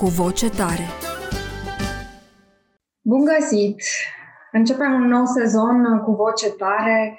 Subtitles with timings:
[0.00, 0.86] cu voce tare.
[3.02, 3.82] Bun găsit!
[4.52, 7.18] Începem un nou sezon cu voce tare,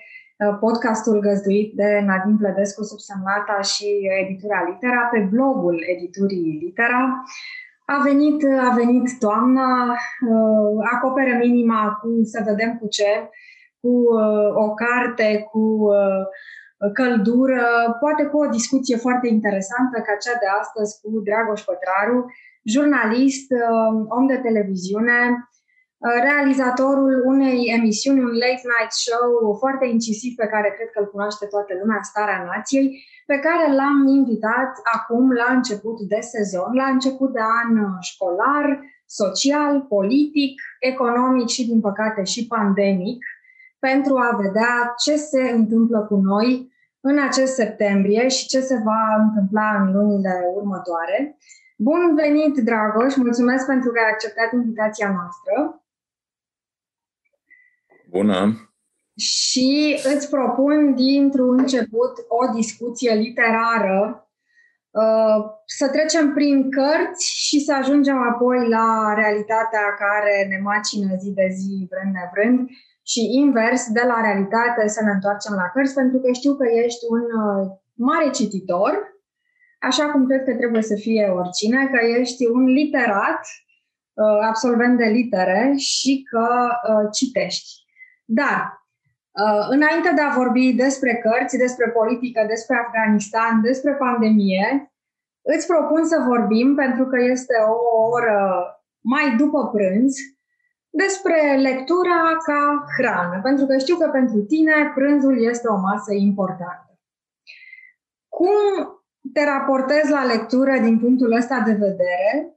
[0.60, 3.88] podcastul găzduit de Nadine Plădescu, subsemnata și
[4.22, 7.24] editura Litera, pe blogul editurii Litera.
[7.86, 9.96] A venit, a venit toamna,
[10.94, 13.30] acoperă minima cu să vedem cu ce,
[13.82, 13.94] cu
[14.56, 15.88] o carte, cu
[16.94, 17.64] căldură,
[18.00, 22.26] poate cu o discuție foarte interesantă ca cea de astăzi cu Dragoș Pătraru,
[22.64, 25.20] jurnalist, uh, om de televiziune,
[25.98, 31.10] uh, realizatorul unei emisiuni, un late night show foarte incisiv pe care cred că îl
[31.10, 32.88] cunoaște toată lumea, Starea Nației,
[33.26, 38.66] pe care l-am invitat acum la început de sezon, la început de an școlar,
[39.06, 43.26] social, politic, economic și, din păcate, și pandemic,
[43.80, 49.04] pentru a vedea ce se întâmplă cu noi în acest septembrie și ce se va
[49.24, 51.38] întâmpla în lunile următoare.
[51.84, 53.16] Bun venit, Dragoș!
[53.16, 55.84] Mulțumesc pentru că ai acceptat invitația noastră.
[58.10, 58.40] Bună!
[59.16, 64.30] Și îți propun dintr-un început o discuție literară,
[64.90, 71.32] uh, să trecem prin cărți și să ajungem apoi la realitatea care ne macină zi
[71.32, 72.70] de zi, vrând nevrând,
[73.04, 77.06] și invers, de la realitate să ne întoarcem la cărți, pentru că știu că ești
[77.10, 79.12] un uh, mare cititor,
[79.82, 83.42] așa cum cred că trebuie să fie oricine, că ești un literat,
[84.14, 86.48] uh, absolvent de litere și că
[86.90, 87.80] uh, citești.
[88.26, 88.80] Dar,
[89.70, 94.94] înainte de a vorbi despre cărți, despre politică, despre Afganistan, despre pandemie,
[95.42, 98.66] îți propun să vorbim, pentru că este o oră
[99.00, 100.16] mai după prânz,
[100.90, 107.00] despre lectura ca hrană, pentru că știu că pentru tine prânzul este o masă importantă.
[108.28, 109.01] Cum
[109.34, 112.56] te raportezi la lectură din punctul ăsta de vedere?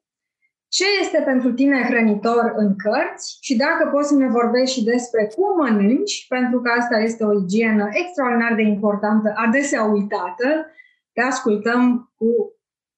[0.68, 3.38] Ce este pentru tine hrănitor în cărți?
[3.40, 7.40] Și dacă poți să ne vorbești și despre cum mănânci, pentru că asta este o
[7.42, 10.66] igienă extraordinar de importantă, adesea uitată,
[11.12, 12.26] te ascultăm cu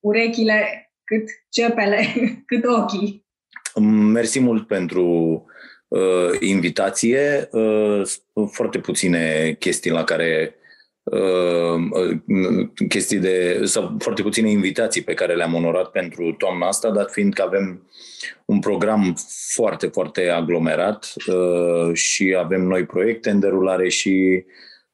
[0.01, 2.07] urechile cât cepele,
[2.51, 3.27] cât ochii.
[4.13, 5.05] Mersi mult pentru
[5.89, 7.49] uh, invitație.
[7.53, 8.03] Uh,
[8.53, 10.66] foarte puține chestii la care uh, uh,
[12.89, 17.35] chestii de, sau foarte puține invitații pe care le-am onorat pentru toamna asta, dat fiind
[17.35, 17.89] că avem
[18.45, 19.17] un program
[19.49, 24.45] foarte, foarte aglomerat uh, și avem noi proiecte în derulare și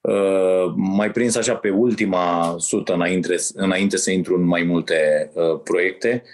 [0.00, 5.60] uh, mai prins așa pe ultima sută înainte, înainte să intru în mai multe uh,
[5.64, 6.22] proiecte.
[6.24, 6.30] Uh,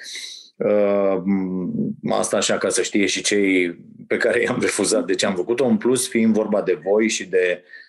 [0.58, 1.22] Uh,
[2.10, 5.64] asta așa ca să știe și cei pe care i-am refuzat de ce am făcut-o.
[5.64, 7.87] În plus, fiind vorba de voi și de uh,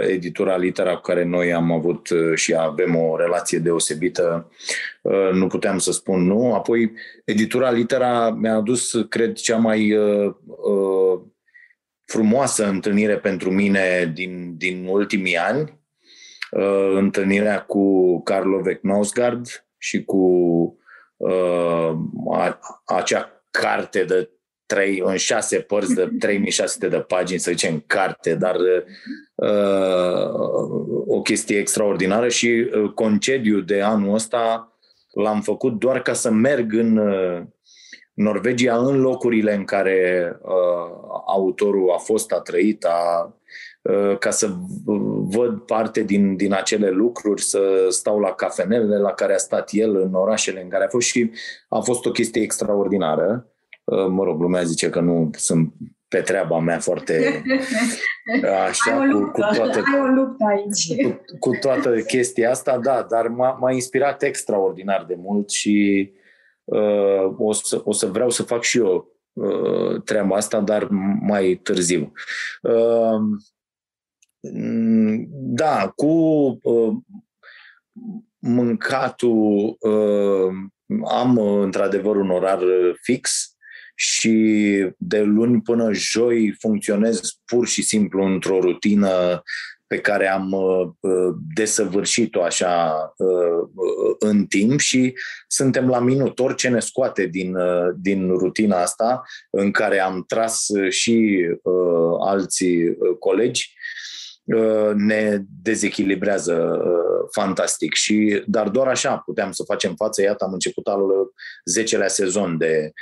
[0.00, 4.50] editura Litera cu care noi am avut uh, și avem o relație deosebită,
[5.02, 6.54] uh, nu puteam să spun nu.
[6.54, 6.92] Apoi,
[7.24, 11.20] editura Litera mi-a adus, cred, cea mai uh, uh,
[12.06, 15.80] frumoasă întâlnire pentru mine din, din ultimii ani.
[16.50, 20.26] Uh, întâlnirea cu Carlo Vecnosgard și cu
[21.16, 21.92] uh,
[22.84, 24.30] acea carte de
[24.74, 28.56] trei, în șase părți de 3600 de pagini, să zicem carte, dar
[29.34, 30.30] uh,
[31.06, 34.72] o chestie extraordinară și uh, concediu de anul ăsta
[35.12, 37.42] l-am făcut doar ca să merg în uh,
[38.14, 43.36] Norvegia în locurile în care uh, autorul a fost, a trăit, a
[43.82, 44.50] Uh, ca să
[45.28, 49.96] văd parte din, din acele lucruri, să stau la cafenele la care a stat el,
[49.96, 51.30] în orașele în care a fost și
[51.68, 53.51] a fost o chestie extraordinară.
[53.84, 55.72] Uh, mă rog, lumea zice că nu sunt
[56.08, 57.42] pe treaba mea foarte
[58.68, 61.02] așa, Ai o luptă, cu, cu, toată, Ai o luptă aici.
[61.02, 66.10] Cu, cu toată chestia asta, da, dar m-a, m-a inspirat extraordinar de mult și
[66.64, 70.88] uh, o, să, o să vreau să fac și eu uh, treaba asta, dar
[71.20, 72.12] mai târziu.
[72.62, 73.20] Uh,
[74.50, 76.06] Mm, da, cu
[76.62, 76.96] uh,
[78.38, 80.52] mâncatul uh,
[81.08, 82.60] am uh, într-adevăr un orar
[83.00, 83.51] fix
[83.94, 84.34] și
[84.96, 89.42] de luni până joi funcționez pur și simplu într-o rutină
[89.86, 90.54] pe care am
[91.54, 92.94] desăvârșit-o așa
[94.18, 95.14] în timp și
[95.46, 96.38] suntem la minut.
[96.38, 97.56] Orice ne scoate din,
[97.96, 101.46] din rutina asta, în care am tras și
[102.20, 103.74] alții colegi,
[104.94, 106.82] ne dezechilibrează
[107.30, 107.94] fantastic.
[107.94, 110.22] Și, dar doar așa puteam să facem față.
[110.22, 111.00] Iată, am început al
[111.80, 112.92] 10-lea sezon de,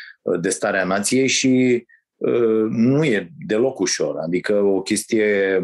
[0.40, 1.84] de Starea Nației și
[2.16, 4.16] uh, nu e deloc ușor.
[4.18, 5.60] Adică o chestie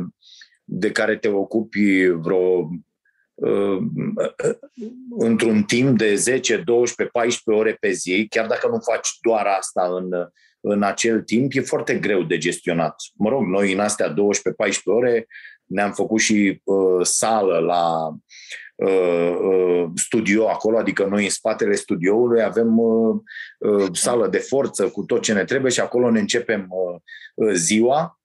[0.65, 2.71] de care te ocupi vreo
[3.35, 3.79] uh,
[5.19, 9.89] într-un timp de 10, 12, 14 ore pe zi, chiar dacă nu faci doar asta
[9.97, 10.09] în,
[10.61, 12.95] în acel timp, e foarte greu de gestionat.
[13.15, 14.15] Mă rog, noi în astea 12-14
[14.85, 15.27] ore
[15.67, 18.15] ne-am făcut și uh, sală la
[18.77, 23.17] uh, uh, studio acolo, adică noi în spatele studioului avem uh,
[23.59, 27.01] uh, sală de forță cu tot ce ne trebuie și acolo ne începem uh,
[27.35, 28.21] uh ziua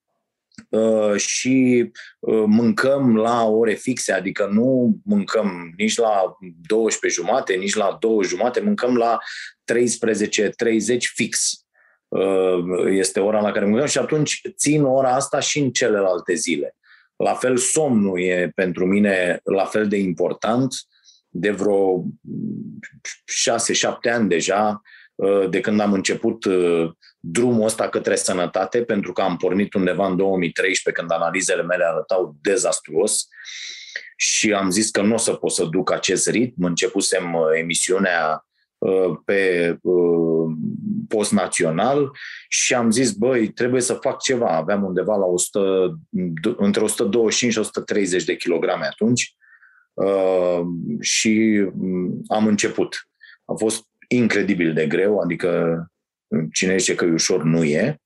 [0.70, 6.38] uh, și uh, mâncăm la ore fixe, adică nu mâncăm nici la
[6.68, 9.18] 12 jumate, nici la 2 jumate, mâncăm la
[9.74, 11.66] 13.30 fix.
[12.90, 16.76] Este ora la care mâncăm și atunci țin ora asta și în celelalte zile.
[17.24, 20.74] La fel, somnul e pentru mine la fel de important.
[21.30, 22.04] De vreo
[24.10, 24.82] 6-7 ani deja,
[25.16, 30.08] uh, de când am început uh, drumul ăsta către sănătate, pentru că am pornit undeva
[30.08, 33.28] în 2013, când analizele mele arătau dezastruos
[34.16, 36.64] și am zis că nu o să pot să duc acest ritm.
[36.64, 38.46] Începusem uh, emisiunea
[39.26, 39.78] pe
[41.08, 42.12] post național
[42.50, 44.48] și am zis, băi, trebuie să fac ceva.
[44.48, 46.00] Aveam undeva la 100,
[46.58, 49.36] între 125 și 130 de kilograme atunci
[49.94, 50.62] uh,
[51.00, 53.08] și mm, am început.
[53.46, 55.86] A fost incredibil de greu, adică
[56.54, 57.98] cine zice că e ușor, nu e.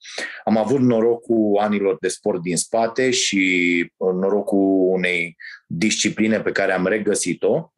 [0.43, 5.35] Am avut norocul anilor de sport din spate și norocul unei
[5.67, 7.74] discipline pe care am regăsit-o Uh,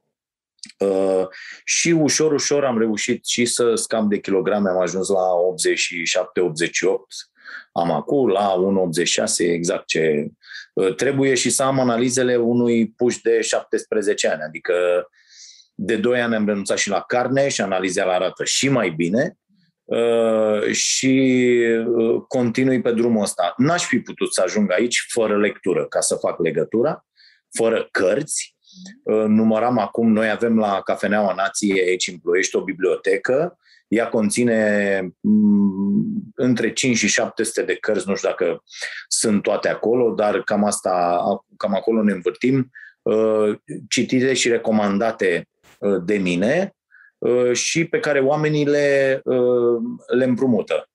[1.64, 6.90] și ușor, ușor am reușit și să scam de kilograme, am ajuns la 87-88,
[7.72, 8.56] am acum la
[9.24, 10.28] 1,86 exact ce
[10.74, 14.74] uh, trebuie și să am analizele unui puș de 17 ani, adică
[15.74, 19.38] de 2 ani am renunțat și la carne și analizele arată și mai bine
[19.84, 21.44] uh, și
[21.86, 23.54] uh, continui pe drumul ăsta.
[23.58, 27.06] N-aș fi putut să ajung aici fără lectură, ca să fac legătura,
[27.50, 28.57] fără cărți, Uh,
[29.28, 33.58] număram acum, noi avem la Cafeneaua Nației aici în Ploiești o bibliotecă,
[33.88, 38.64] ea conține mm, între 5 și 700 de cărți, nu știu dacă
[39.08, 41.24] sunt toate acolo, dar cam asta,
[41.58, 42.72] cam acolo ne învârtim,
[43.02, 43.56] uh,
[43.90, 45.48] citite și recomandate
[45.80, 46.72] uh, de mine
[47.54, 49.22] și pe care oamenii le,
[50.08, 50.90] le împrumută.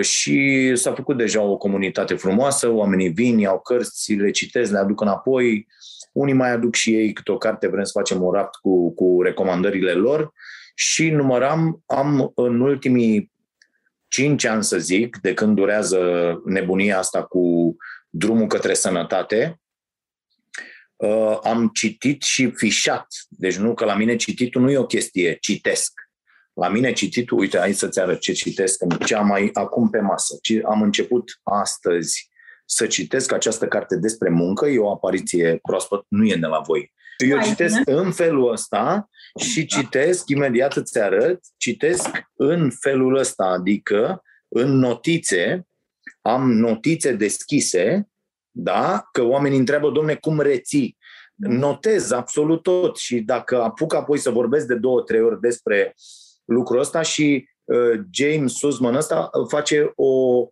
[0.00, 5.00] Și s-a făcut deja o comunitate frumoasă, oamenii vin, iau cărți, le citesc, le aduc
[5.00, 5.66] înapoi,
[6.14, 9.22] unii mai aduc și ei câte o carte, vrem să facem un raft cu, cu
[9.22, 10.32] recomandările lor
[10.74, 13.32] și număram, am în ultimii
[14.08, 16.00] cinci ani, să zic, de când durează
[16.44, 17.76] nebunia asta cu
[18.08, 19.60] drumul către sănătate,
[20.96, 23.06] uh, am citit și fișat.
[23.28, 25.92] Deci nu că la mine cititul nu e o chestie, citesc.
[26.52, 30.38] La mine cititul, uite, aici să-ți arăt ce citesc, ce am mai acum pe masă.
[30.64, 32.32] Am început astăzi
[32.64, 36.92] să citesc această carte despre muncă, e o apariție proaspăt, nu e de la voi.
[37.18, 37.98] Eu Hai, citesc bine.
[37.98, 39.08] în felul ăsta
[39.40, 45.66] și citesc, imediat îți arăt, citesc în felul ăsta, adică în notițe,
[46.20, 48.08] am notițe deschise,
[48.50, 50.96] da, că oamenii întreabă, domne, cum reții?
[51.34, 55.94] Notez absolut tot și dacă apuc apoi să vorbesc de două, trei ori despre
[56.44, 60.46] lucrul ăsta și uh, James Sussman ăsta face o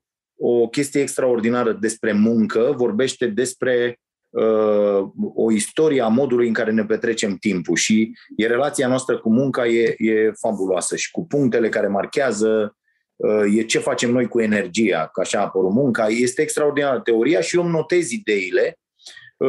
[0.45, 6.85] o chestie extraordinară despre muncă, vorbește despre uh, o istorie a modului în care ne
[6.85, 11.87] petrecem timpul și e relația noastră cu munca e, e fabuloasă și cu punctele care
[11.87, 12.77] marchează,
[13.17, 17.41] uh, e ce facem noi cu energia, că așa a apărut munca, este extraordinară teoria
[17.41, 18.82] și eu îmi notez ideile Uh,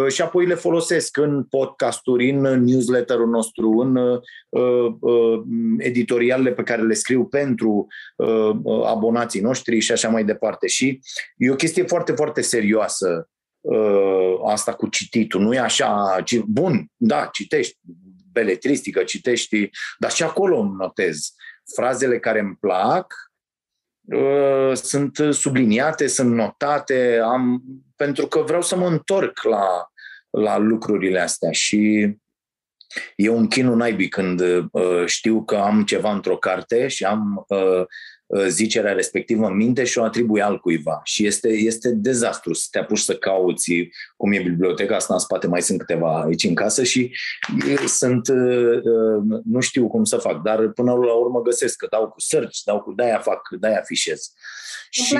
[0.07, 4.19] și apoi le folosesc în podcasturi, în newsletterul nostru, în uh,
[4.99, 5.41] uh,
[5.77, 7.87] editorialele pe care le scriu pentru
[8.85, 10.67] abonații noștri și așa mai departe.
[10.67, 10.99] Și
[11.37, 13.27] e o chestie foarte, foarte serioasă
[14.45, 15.41] asta cu cititul.
[15.41, 17.79] Nu e așa, ci, bun, da, citești
[18.31, 19.69] beletristică, citești,
[19.99, 21.33] dar și acolo îmi notez
[21.75, 23.32] frazele care îmi plac, Uh,
[24.73, 27.63] sunt subliniate, sunt notate, am,
[27.95, 29.67] pentru că vreau să mă întorc la,
[30.29, 32.11] la lucrurile astea și
[33.15, 37.57] e un chinul naibii când uh, știu că am ceva într-o carte și am uh,
[37.57, 37.85] uh,
[38.47, 41.01] zicerea respectivă în minte și o atribui altcuiva.
[41.03, 43.71] Și este, este dezastru să te apuci să cauți
[44.17, 47.15] cum e biblioteca asta în spate, mai sunt câteva aici în casă și
[47.69, 48.27] uh, sunt,
[49.43, 52.81] nu știu cum să fac, dar până la urmă găsesc că dau cu search, dau
[52.81, 54.31] cu de-aia fac, de-aia fișez.
[54.89, 55.15] Și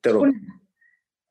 [0.00, 0.24] te rog.
[0.24, 0.63] Spune.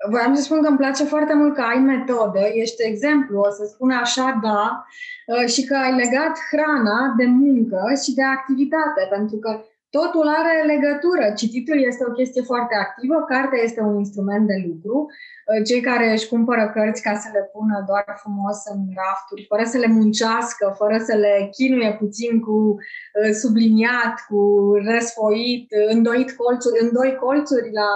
[0.09, 3.63] Voiam să spun că îmi place foarte mult că ai metodă, ești exemplu, o să
[3.73, 4.85] spun așa, da,
[5.27, 9.51] uh, și că ai legat hrana de muncă și de activitate, pentru că
[9.97, 11.25] totul are legătură.
[11.41, 14.95] Cititul este o chestie foarte activă, cartea este un instrument de lucru.
[15.05, 19.63] Uh, cei care își cumpără cărți ca să le pună doar frumos în rafturi, fără
[19.71, 24.41] să le muncească, fără să le chinuie puțin cu uh, subliniat, cu
[24.89, 27.91] răsfoit, îndoit colțuri, îndoi colțuri la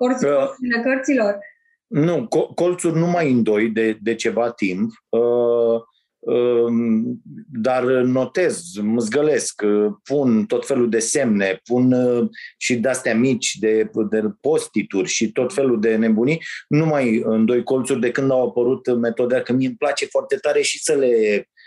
[0.00, 1.38] Colțurile cărților?
[1.86, 5.80] Nu, colțuri nu mai îndoi de, de ceva timp, uh,
[6.18, 6.72] uh,
[7.52, 12.28] dar notez, măzgălesc, uh, pun tot felul de semne, pun uh,
[12.58, 18.00] și de-astea mici, de, de postituri și tot felul de nebunii, nu mai îndoi colțuri
[18.00, 21.59] de când au apărut metode, că mie îmi place foarte tare și să le Uh,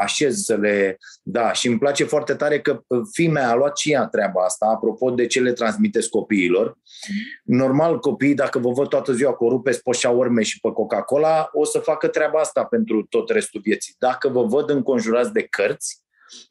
[0.00, 0.96] așez să le...
[1.22, 4.66] Da, și îmi place foarte tare că uh, fimea a luat și ea treaba asta,
[4.66, 6.78] apropo de ce le transmiteți copiilor.
[7.44, 11.48] Normal, copiii, dacă vă văd toată ziua că o rupeți pe șaurme și pe Coca-Cola,
[11.52, 13.94] o să facă treaba asta pentru tot restul vieții.
[13.98, 16.02] Dacă vă văd înconjurați de cărți,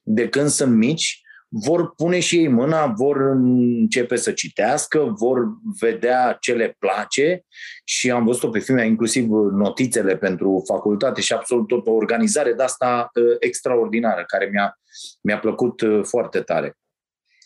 [0.04, 5.48] de când sunt mici, vor pune și ei mâna, vor începe să citească, vor
[5.80, 7.46] vedea ce le place
[7.84, 12.64] și am văzut-o pe filme, inclusiv notițele pentru facultate și absolut tot o organizare de
[12.64, 14.80] asta uh, extraordinară, care mi-a,
[15.22, 16.78] mi-a plăcut uh, foarte tare.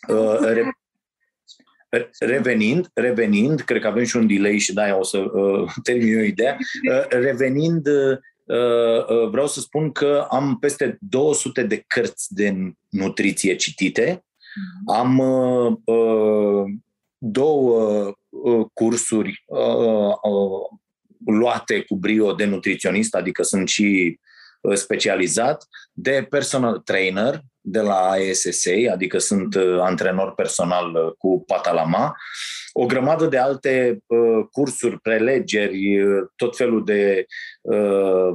[0.08, 0.78] Uh, re-
[2.18, 6.24] Revenind, revenind, cred că avem și un delay și de-aia o să uh, termin eu
[6.24, 6.56] ideea,
[6.90, 8.18] uh, revenind uh, Uh, uh,
[9.30, 14.24] vreau să spun că am peste 200 de cărți de nutriție citite.
[14.54, 14.96] Mhm.
[14.98, 15.18] Am
[15.84, 16.64] uh,
[17.18, 18.12] două
[18.72, 19.44] cursuri
[21.26, 24.18] luate cu brio de nutriționist, adică sunt și
[24.74, 32.16] specializat, de personal trainer de la ISSA, adică sunt antrenor personal cu Patalama.
[32.72, 37.26] O grămadă de alte uh, cursuri, prelegeri, uh, tot felul de
[37.60, 38.28] uh,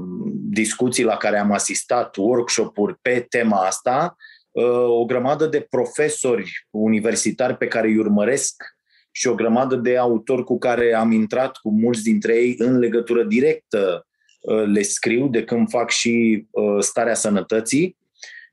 [0.49, 4.15] discuții la care am asistat, workshop-uri pe tema asta,
[4.51, 8.63] uh, o grămadă de profesori universitari pe care îi urmăresc
[9.11, 13.23] și o grămadă de autori cu care am intrat cu mulți dintre ei în legătură
[13.23, 14.07] directă
[14.41, 17.97] uh, le scriu de când fac și uh, starea sănătății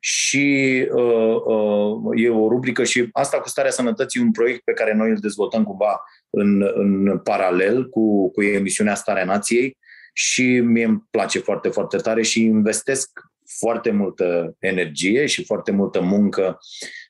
[0.00, 4.94] și uh, uh, e o rubrică și asta cu starea sănătății un proiect pe care
[4.94, 6.00] noi îl dezvoltăm cumva
[6.30, 9.76] în, în paralel cu, cu emisiunea Starea Nației.
[10.12, 13.20] Și mie îmi place foarte, foarte tare și investesc
[13.58, 16.58] foarte multă energie și foarte multă muncă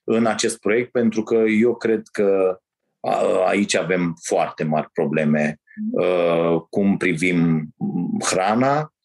[0.05, 2.61] în acest proiect pentru că eu cred că
[3.47, 5.61] aici avem foarte mari probleme.
[5.93, 7.69] Uh, cum privim
[8.25, 8.96] hrana, Uh,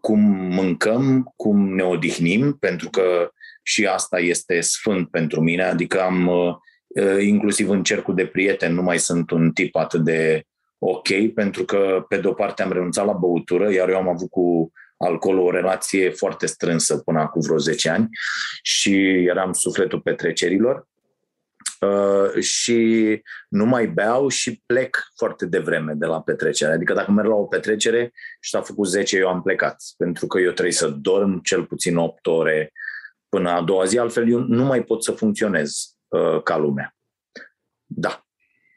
[0.00, 3.30] cum mâncăm, cum ne odihnim, pentru că
[3.62, 6.54] și asta este sfânt pentru mine, adică am, uh,
[6.86, 10.44] uh, inclusiv în cercul de prieteni, nu mai sunt un tip atât de
[10.78, 14.72] ok, pentru că pe de-o parte am renunțat la băutură, iar eu am avut cu
[14.96, 18.08] alcoolul o relație foarte strânsă până acum vreo 10 ani
[18.62, 18.94] și
[19.24, 20.88] eram sufletul petrecerilor
[21.80, 26.72] Uh, și nu mai beau și plec foarte devreme de la petrecere.
[26.72, 29.82] Adică dacă merg la o petrecere și s-a făcut 10, eu am plecat.
[29.96, 32.72] Pentru că eu trebuie să dorm cel puțin 8 ore
[33.28, 36.94] până a doua zi, altfel eu nu mai pot să funcționez uh, ca lumea.
[37.84, 38.26] Da.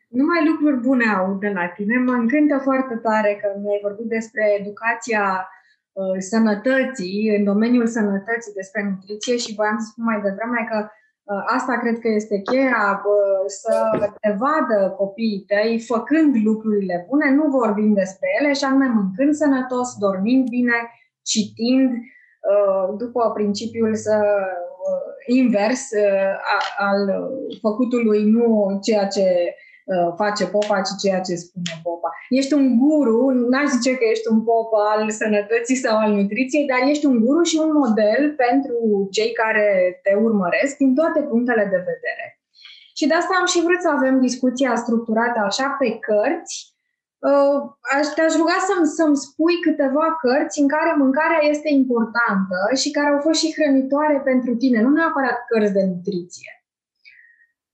[0.07, 1.97] Numai lucruri bune au de la tine.
[1.97, 5.49] Mă încântă foarte tare că mi-ai vorbit despre educația
[5.91, 10.97] uh, sănătății, în domeniul sănătății, despre nutriție și voiam să spun mai devreme că Uh,
[11.45, 13.01] asta cred că este cheia,
[13.45, 13.73] să
[14.21, 19.95] te vadă copiii tăi făcând lucrurile bune, nu vorbim despre ele, și anume mâncând sănătos,
[19.97, 20.77] dormind bine,
[21.23, 25.89] citind, uh, după principiul să uh, invers
[26.77, 27.29] al
[27.61, 29.68] făcutului, nu ceea ce Uh,
[30.15, 32.09] face popa, ci ceea ce spune popa.
[32.29, 33.17] Ești un guru,
[33.49, 37.41] n-aș zice că ești un pop al sănătății sau al nutriției, dar ești un guru
[37.43, 38.77] și un model pentru
[39.11, 42.25] cei care te urmăresc din toate punctele de vedere.
[42.97, 46.55] Și de asta am și vrut să avem discuția structurată așa pe cărți.
[47.29, 47.57] Uh,
[47.95, 53.09] aș, te-aș ruga să-mi, să-mi spui câteva cărți în care mâncarea este importantă și care
[53.13, 56.58] au fost și hrănitoare pentru tine, nu neapărat cărți de nutriție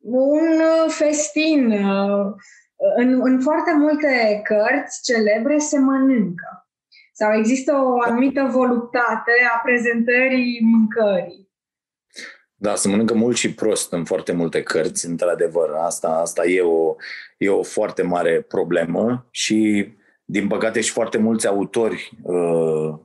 [0.06, 1.72] un uh, festin.
[1.72, 2.34] Uh,
[2.96, 6.70] în, în foarte multe cărți celebre se mănâncă.
[7.14, 11.50] Sau există o anumită voluptate a prezentării mâncării.
[12.56, 15.70] Da, se mănâncă mult și prost în foarte multe cărți, într-adevăr.
[15.70, 16.96] Asta, asta e, o,
[17.38, 19.90] e o foarte mare problemă și,
[20.26, 23.00] din păcate, și foarte mulți autori uh,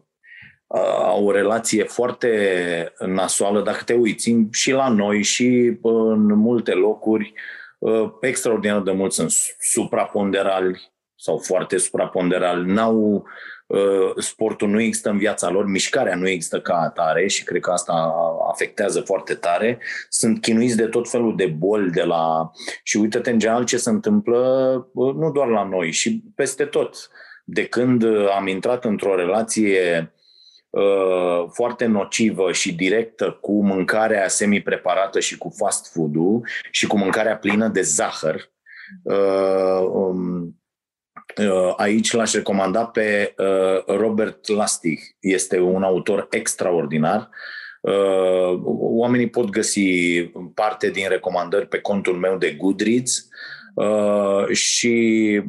[1.04, 7.32] au o relație foarte nasoală, dacă te uiți și la noi și în multe locuri,
[7.78, 13.26] uh, extraordinar de mulți sunt supraponderali sau foarte supraponderali, n-au
[13.70, 17.70] Uh, sportul nu există în viața lor, mișcarea nu există ca atare și cred că
[17.70, 18.14] asta
[18.50, 19.78] afectează foarte tare.
[20.08, 22.50] Sunt chinuiți de tot felul de boli de la...
[22.82, 24.38] Și uite-te în general ce se întâmplă
[24.92, 27.10] uh, nu doar la noi, și peste tot.
[27.44, 28.04] De când
[28.36, 30.19] am intrat într-o relație uh,
[31.52, 37.68] foarte nocivă și directă cu mâncarea semi-preparată și cu fast food-ul și cu mâncarea plină
[37.68, 38.50] de zahăr,
[39.92, 40.60] um,
[41.38, 44.98] Uh, aici l-aș recomanda pe uh, Robert Lastig.
[45.20, 47.28] Este un autor extraordinar.
[47.80, 50.22] Uh, oamenii pot găsi
[50.54, 53.28] parte din recomandări pe contul meu de Goodreads
[54.52, 55.42] și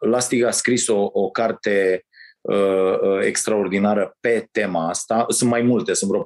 [0.00, 2.06] Lastig a scris o, o carte
[3.20, 5.24] extraordinară pe tema asta.
[5.28, 6.24] Sunt mai multe, sunt vreo 4-5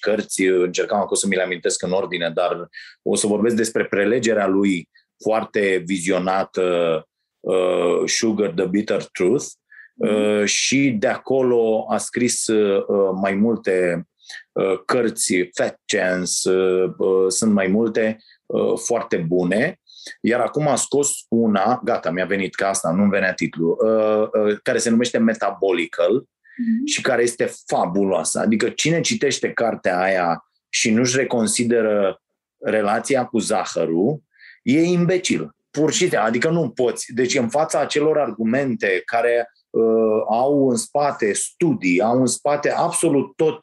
[0.00, 2.68] cărți, încercam acum să mi le amintesc în ordine, dar
[3.02, 4.88] o să vorbesc despre prelegerea lui
[5.24, 7.06] foarte vizionată
[7.40, 9.46] uh, Sugar, The Bitter Truth,
[9.94, 12.84] uh, și de acolo a scris uh,
[13.20, 14.06] mai multe
[14.52, 19.80] uh, cărți, Fat Chance, uh, uh, sunt mai multe uh, foarte bune.
[20.20, 24.58] Iar acum a scos una, gata, mi-a venit ca asta, nu-mi venea titlul, uh, uh,
[24.62, 26.84] care se numește Metabolical mm-hmm.
[26.84, 28.38] și care este fabuloasă.
[28.38, 32.22] Adică cine citește cartea aia și nu-și reconsideră
[32.58, 34.22] relația cu zahărul,
[34.62, 37.12] e imbecil pur și simplu, adică nu poți.
[37.12, 43.36] Deci în fața acelor argumente care uh, au în spate studii, au în spate absolut
[43.36, 43.60] tot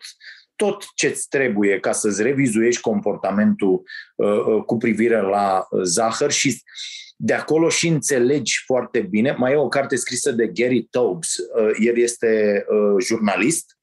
[0.55, 3.81] tot ce-ți trebuie ca să-ți revizuiești comportamentul
[4.15, 6.61] uh, uh, cu privire la zahăr și
[7.15, 9.35] de acolo și înțelegi foarte bine.
[9.37, 13.77] Mai e o carte scrisă de Gary Taubes, uh, el este uh, jurnalist,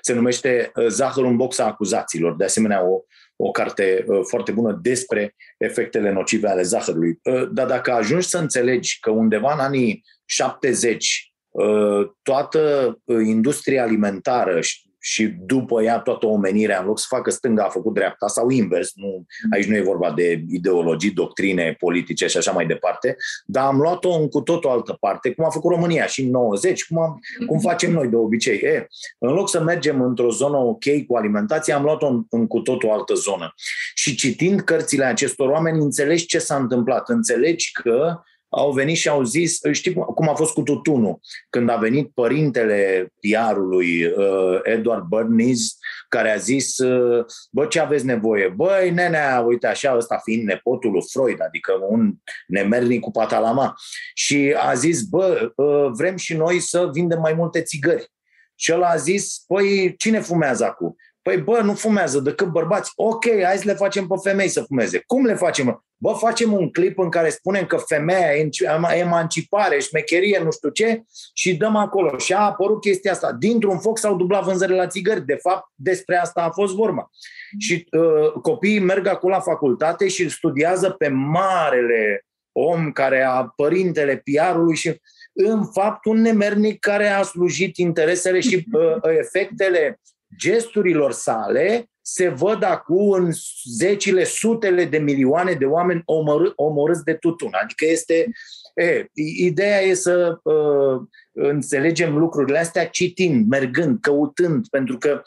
[0.00, 3.02] se numește uh, Zahărul în boxa acuzaților, de asemenea o,
[3.36, 7.18] o carte uh, foarte bună despre efectele nocive ale zahărului.
[7.22, 14.60] Uh, dar dacă ajungi să înțelegi că undeva în anii 70 uh, toată industria alimentară
[15.00, 18.92] și după ea toată omenirea, în loc să facă stânga, a făcut dreapta sau invers.
[18.94, 23.80] Nu, aici nu e vorba de ideologii, doctrine politice și așa mai departe, dar am
[23.80, 26.98] luat-o în cu tot o altă parte, cum a făcut România și în 90, cum,
[26.98, 28.58] am, cum facem noi de obicei.
[28.58, 28.86] E,
[29.18, 32.82] în loc să mergem într-o zonă ok cu alimentație, am luat-o în, în cu tot
[32.82, 33.54] o altă zonă.
[33.94, 37.08] Și citind cărțile acestor oameni, înțelegi ce s-a întâmplat.
[37.08, 41.76] Înțelegi că au venit și au zis, știi cum a fost cu tutunul, când a
[41.76, 45.76] venit părintele diarului uh, Edward Bernays,
[46.08, 48.48] care a zis, uh, bă, ce aveți nevoie?
[48.48, 52.14] Băi, nenea, uite așa, ăsta fiind nepotul lui Freud, adică un
[52.46, 53.74] nemernic cu patalama.
[54.14, 58.10] Și a zis, bă, uh, vrem și noi să vindem mai multe țigări.
[58.54, 60.96] Și el a zis, păi, cine fumează acum?
[61.28, 62.92] Păi bă, nu fumează decât bărbați.
[62.96, 65.02] Ok, hai să le facem pe femei să fumeze.
[65.06, 65.84] Cum le facem?
[65.96, 68.50] Bă, facem un clip în care spunem că femeia e
[68.94, 71.02] emancipare, șmecherie, nu știu ce,
[71.34, 72.18] și dăm acolo.
[72.18, 73.32] Și a apărut chestia asta.
[73.32, 75.26] Dintr-un foc s-au dublat vânzările la țigări.
[75.26, 77.10] De fapt, despre asta a fost vorba.
[77.58, 84.22] Și uh, copiii merg acolo la facultate și studiază pe marele om care a părintele
[84.24, 85.00] PR-ului și
[85.32, 90.00] în fapt un nemernic care a slujit interesele și uh, efectele
[90.36, 93.30] gesturilor sale se văd acum în
[93.64, 97.50] zecile, sutele de milioane de oameni omorâ- omorâți de tutun.
[97.62, 98.26] Adică este...
[98.74, 101.00] E, ideea e să uh,
[101.32, 105.22] înțelegem lucrurile astea citind, mergând, căutând, pentru că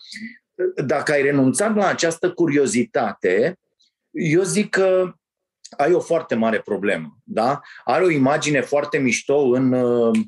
[0.86, 3.60] dacă ai renunțat la această curiozitate,
[4.12, 5.14] eu zic că
[5.78, 7.18] ai o foarte mare problemă.
[7.24, 7.60] Da?
[7.84, 10.24] Are o imagine foarte mișto în uh, uh,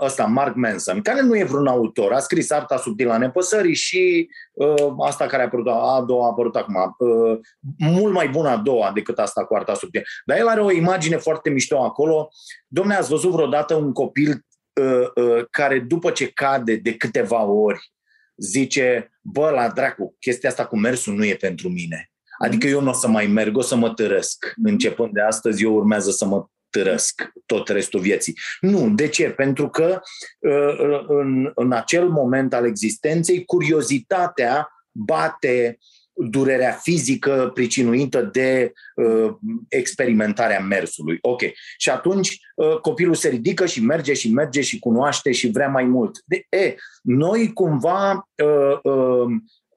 [0.00, 4.28] ăsta, Mark Manson, care nu e vreun autor, a scris Arta subtilă a nepăsării și
[4.52, 7.38] uh, asta care a apărut, a doua a apărut acum, uh,
[7.78, 10.02] mult mai bună a doua decât asta cu Arta subtilă.
[10.24, 12.28] Dar el are o imagine foarte mișto acolo.
[12.66, 14.46] Domne, ați văzut vreodată un copil
[14.80, 17.94] uh, uh, care după ce cade de câteva ori
[18.36, 22.10] zice, bă, la dracu, chestia asta cu mersul nu e pentru mine.
[22.38, 24.52] Adică eu nu o să mai merg, o să mă târăsc.
[24.62, 28.38] Începând de astăzi, eu urmează să mă târăsc tot restul vieții.
[28.60, 28.90] Nu.
[28.90, 29.30] De ce?
[29.30, 30.00] Pentru că
[30.38, 35.78] uh, în, în acel moment al existenței, curiozitatea bate
[36.18, 39.34] durerea fizică pricinuită de uh,
[39.68, 41.18] experimentarea mersului.
[41.20, 41.40] Ok.
[41.76, 45.84] Și atunci uh, copilul se ridică și merge și merge și cunoaște și vrea mai
[45.84, 46.22] mult.
[46.24, 49.26] De, e, noi cumva uh, uh,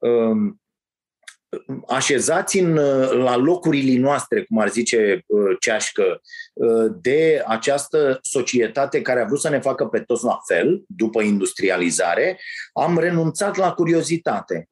[0.00, 0.52] uh,
[1.88, 2.74] așezați în,
[3.22, 5.24] la locurile noastre, cum ar zice
[5.60, 6.20] Ceașcă,
[7.00, 12.40] de această societate care a vrut să ne facă pe toți la fel, după industrializare,
[12.72, 14.68] am renunțat la curiozitate.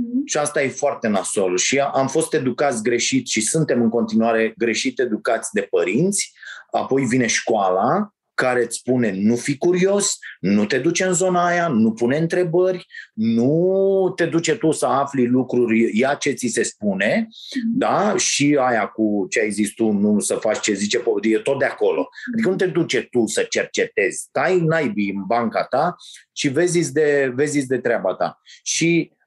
[0.00, 0.24] Mm-hmm.
[0.24, 1.56] Și asta e foarte nasol.
[1.56, 6.32] Și am fost educați greșit și suntem în continuare greșit educați de părinți.
[6.70, 11.68] Apoi vine școala, care îți spune nu fi curios, nu te duce în zona aia,
[11.68, 17.28] nu pune întrebări, nu te duce tu să afli lucruri, ia ce ți se spune,
[17.74, 18.16] da?
[18.16, 21.64] Și aia cu ce ai zis tu, nu să faci ce zice e tot de
[21.64, 22.08] acolo.
[22.32, 25.96] Adică nu te duce tu să cercetezi, stai naibii în banca ta
[26.32, 28.40] și vezi de, vezi de treaba ta.
[28.62, 29.19] Și Uh, um,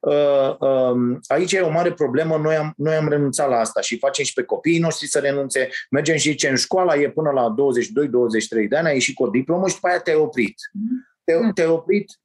[1.27, 4.33] aici e o mare problemă, noi am, noi am renunțat la asta și facem și
[4.33, 7.55] pe copiii noștri să renunțe, mergem și ce în școala e până la
[8.65, 10.55] 22-23 de ani, ai ieșit cu o diplomă și după aia te-ai oprit.
[11.23, 11.51] Te, mm.
[11.51, 12.19] te-ai oprit?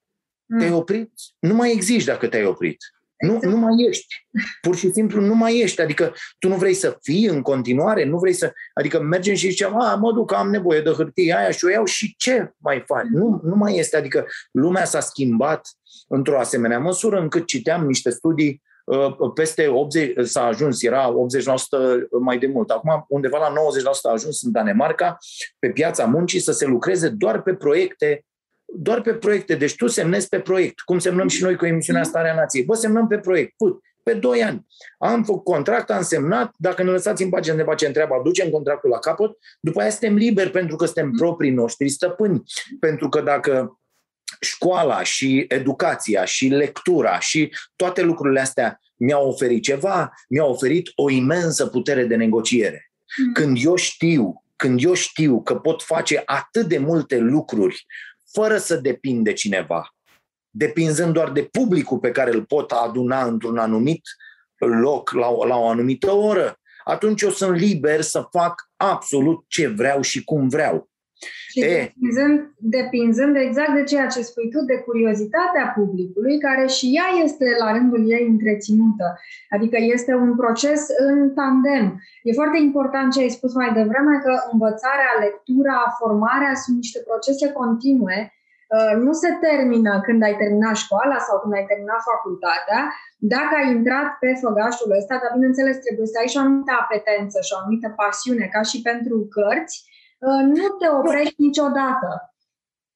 [0.58, 0.76] Te-ai mm.
[0.76, 1.12] oprit?
[1.38, 2.76] Nu mai existi dacă te-ai oprit.
[3.18, 4.26] Nu, nu mai ești.
[4.60, 5.80] Pur și simplu nu mai ești.
[5.80, 8.52] Adică tu nu vrei să fii în continuare, nu vrei să...
[8.74, 11.84] Adică mergem și zicem, a, mă duc, am nevoie de hârtie aia și o iau
[11.84, 13.06] și ce mai faci?
[13.12, 13.96] Nu, nu mai este.
[13.96, 15.68] Adică lumea s-a schimbat
[16.08, 21.14] într-o asemenea măsură încât citeam niște studii uh, peste 80, s-a ajuns, era 80%
[22.20, 22.70] mai de mult.
[22.70, 23.54] Acum undeva la 90%
[24.02, 25.18] a ajuns în Danemarca
[25.58, 28.24] pe piața muncii să se lucreze doar pe proiecte
[28.74, 29.54] doar pe proiecte.
[29.54, 32.10] Deci tu semnezi pe proiect, cum semnăm și noi cu emisiunea mhm.
[32.10, 32.64] Starea Nației.
[32.64, 33.54] Bă, semnăm pe proiect.
[33.56, 34.66] Put, pe 2 ani.
[34.98, 38.90] Am făcut contract, am semnat, dacă ne lăsați în pace, ne facem treaba, ducem contractul
[38.90, 41.16] la capăt, după aia suntem liberi pentru că suntem mhm.
[41.16, 42.42] proprii noștri stăpâni.
[42.80, 43.78] Pentru că dacă
[44.40, 51.10] școala și educația și lectura și toate lucrurile astea mi-au oferit ceva, mi-au oferit o
[51.10, 52.90] imensă putere de negociere.
[53.26, 53.32] Mm.
[53.32, 57.86] Când eu știu, când eu știu că pot face atât de multe lucruri
[58.32, 59.94] fără să depind de cineva,
[60.50, 64.02] depinzând doar de publicul pe care îl pot aduna într-un anumit
[64.58, 69.66] loc, la o, la o anumită oră, atunci eu sunt liber să fac absolut ce
[69.66, 70.90] vreau și cum vreau.
[71.50, 71.66] Și e.
[71.84, 72.36] Depinzând,
[72.78, 77.72] depinzând exact de ceea ce spui tu, de curiozitatea publicului, care și ea este la
[77.76, 79.06] rândul ei întreținută.
[79.54, 81.84] Adică este un proces în tandem.
[82.22, 87.46] E foarte important ce ai spus mai devreme, că învățarea, lectura, formarea sunt niște procese
[87.52, 88.18] continue
[88.76, 92.80] uh, nu se termină când ai terminat școala sau când ai terminat facultatea.
[93.34, 97.38] Dacă ai intrat pe făgașul ăsta, dar bineînțeles trebuie să ai și o anumită apetență
[97.46, 102.32] și o anumită pasiune, ca și pentru cărți, Uh, nu te oprești niciodată.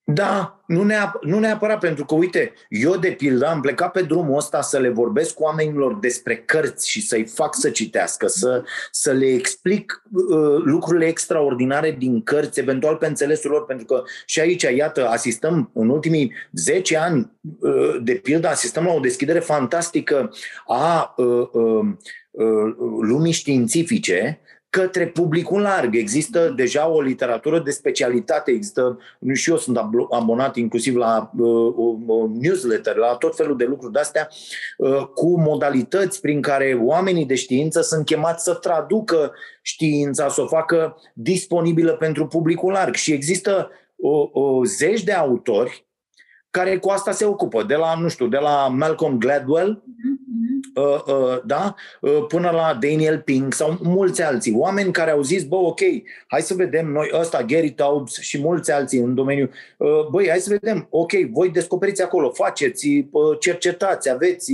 [0.05, 4.37] Da, nu, neap- nu neapărat, pentru că, uite, eu de pildă am plecat pe drumul
[4.37, 9.13] ăsta să le vorbesc cu oamenilor despre cărți și să-i fac să citească, să, să
[9.13, 14.63] le explic uh, lucrurile extraordinare din cărți, eventual pe înțelesul lor, pentru că și aici,
[14.63, 20.31] iată, asistăm în ultimii 10 ani, uh, de pildă, asistăm la o deschidere fantastică
[20.67, 21.87] a uh, uh,
[22.31, 24.41] uh, lumii științifice,
[24.73, 25.95] către publicul larg.
[25.95, 29.77] Există deja o literatură de specialitate, există, nu și eu sunt
[30.11, 31.75] abonat inclusiv la uh,
[32.07, 34.29] uh, newsletter, la tot felul de lucruri de-astea,
[34.77, 39.33] uh, cu modalități prin care oamenii de știință sunt chemați să traducă
[39.63, 42.95] știința, să o facă disponibilă pentru publicul larg.
[42.95, 45.87] Și există o, o zeci de autori
[46.53, 49.83] care cu asta se ocupă, de la, nu știu, de la Malcolm Gladwell,
[50.75, 55.45] uh, uh, da, uh, până la Daniel Pink sau mulți alții, oameni care au zis,
[55.45, 55.81] bă, ok,
[56.27, 60.39] hai să vedem noi, ăsta, Gary Taubes și mulți alții în domeniu, uh, băi, hai
[60.39, 64.53] să vedem, ok, voi descoperiți acolo, faceți, uh, cercetați, aveți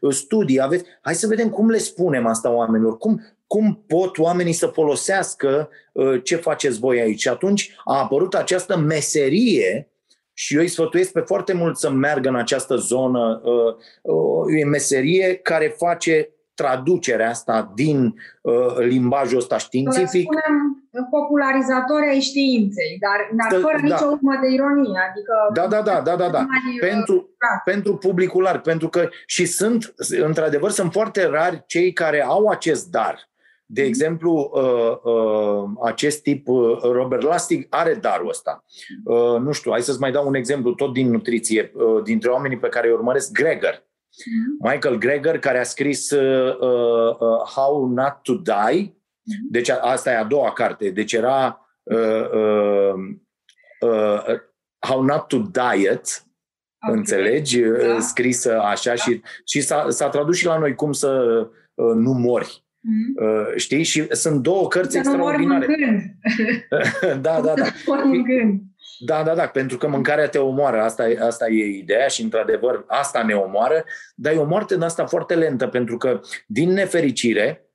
[0.00, 4.52] uh, studii, aveți, hai să vedem cum le spunem asta oamenilor, cum, cum pot oamenii
[4.52, 7.20] să folosească uh, ce faceți voi aici.
[7.20, 9.89] Și atunci a apărut această meserie
[10.40, 13.40] și eu îi sfătuiesc pe foarte mult să meargă în această zonă.
[13.44, 20.28] Uh, uh, e meserie care face traducerea asta din uh, limbajul ăsta științific.
[20.32, 23.82] spunem popularizatori ai științei, dar, dar fără da.
[23.82, 25.00] nicio urmă de ironie.
[25.10, 26.46] Adică da, da, da, da, da, da.
[26.80, 27.60] Pentru, da.
[27.64, 32.90] pentru publicul larg, pentru că și sunt, într-adevăr, sunt foarte rari cei care au acest
[32.90, 33.29] dar
[33.72, 38.64] de exemplu, uh, uh, acest tip, uh, Robert Lastig, are darul ăsta.
[39.40, 41.72] Nu știu, hai să-ți mai dau un exemplu tot din nutriție,
[42.04, 43.88] dintre oamenii pe care îi urmăresc, Greger.
[44.26, 44.70] Mhm.
[44.70, 46.14] Michael Greger, care a scris
[47.54, 49.50] How Not to Die, mhm.
[49.50, 51.66] deci asta e a doua carte, deci era
[54.78, 56.24] How Not to Diet,
[56.80, 56.96] okay.
[56.96, 58.00] înțelegi, da.
[58.00, 62.64] scrisă așa și, și s-a, s-a tradus și la noi cum să nu mori.
[62.80, 63.22] Mm-hmm.
[63.22, 63.82] Uh, știi?
[63.82, 65.66] Și sunt două cărți să extraordinare.
[65.66, 65.74] Nu
[67.26, 67.64] da, da, da.
[67.64, 67.72] Să
[68.98, 73.22] Da, da, da, pentru că mâncarea te omoară, asta, asta e ideea și într-adevăr asta
[73.22, 77.69] ne omoară, dar e o moarte de asta foarte lentă, pentru că din nefericire,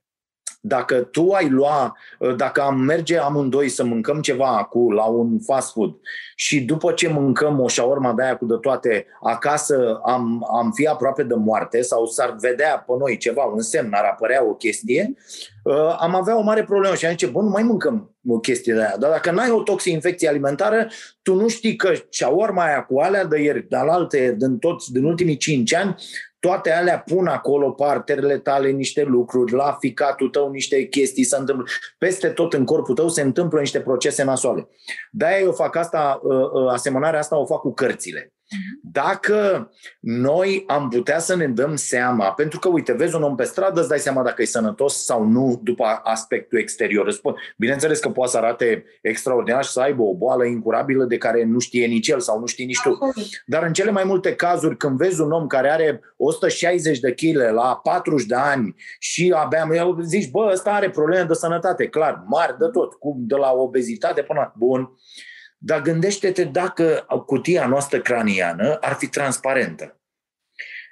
[0.68, 1.98] dacă tu ai lua,
[2.38, 5.96] dacă am merge amândoi să mâncăm ceva acum la un fast food
[6.36, 10.88] și după ce mâncăm o șaorma de aia cu de toate acasă am, am fi
[10.88, 15.14] aproape de moarte sau s-ar vedea pe noi ceva, un semn, ar apărea o chestie,
[15.64, 18.74] uh, am avea o mare problemă și am zice, bă, nu mai mâncăm o chestie
[18.74, 18.96] de aia.
[19.00, 20.88] Dar dacă n-ai o toxinfecție alimentară,
[21.22, 25.04] tu nu știi că șaorma aia cu alea de ieri, de alte, din, toți, din
[25.04, 25.96] ultimii cinci ani,
[26.40, 31.66] toate alea pun acolo parterele tale niște lucruri, la ficatul tău niște chestii, se întâmplă.
[31.98, 34.70] Peste tot în corpul tău se întâmplă niște procese nasoale.
[35.12, 38.35] De-aia eu fac asta, uh, uh, asemănarea asta o fac cu cărțile.
[38.82, 43.44] Dacă noi am putea să ne dăm seama, pentru că, uite, vezi un om pe
[43.44, 47.20] stradă, îți dai seama dacă e sănătos sau nu după aspectul exterior.
[47.58, 51.60] Bineînțeles că poate să arate extraordinar și să aibă o boală incurabilă de care nu
[51.60, 52.98] știe nici el sau nu știe nici tu.
[53.46, 57.36] Dar în cele mai multe cazuri, când vezi un om care are 160 de kg
[57.54, 59.68] la 40 de ani și abia
[60.02, 64.40] zici, bă, ăsta are probleme de sănătate, clar, mari de tot, de la obezitate până
[64.40, 64.90] la bun.
[65.66, 70.00] Dar gândește-te dacă cutia noastră craniană ar fi transparentă.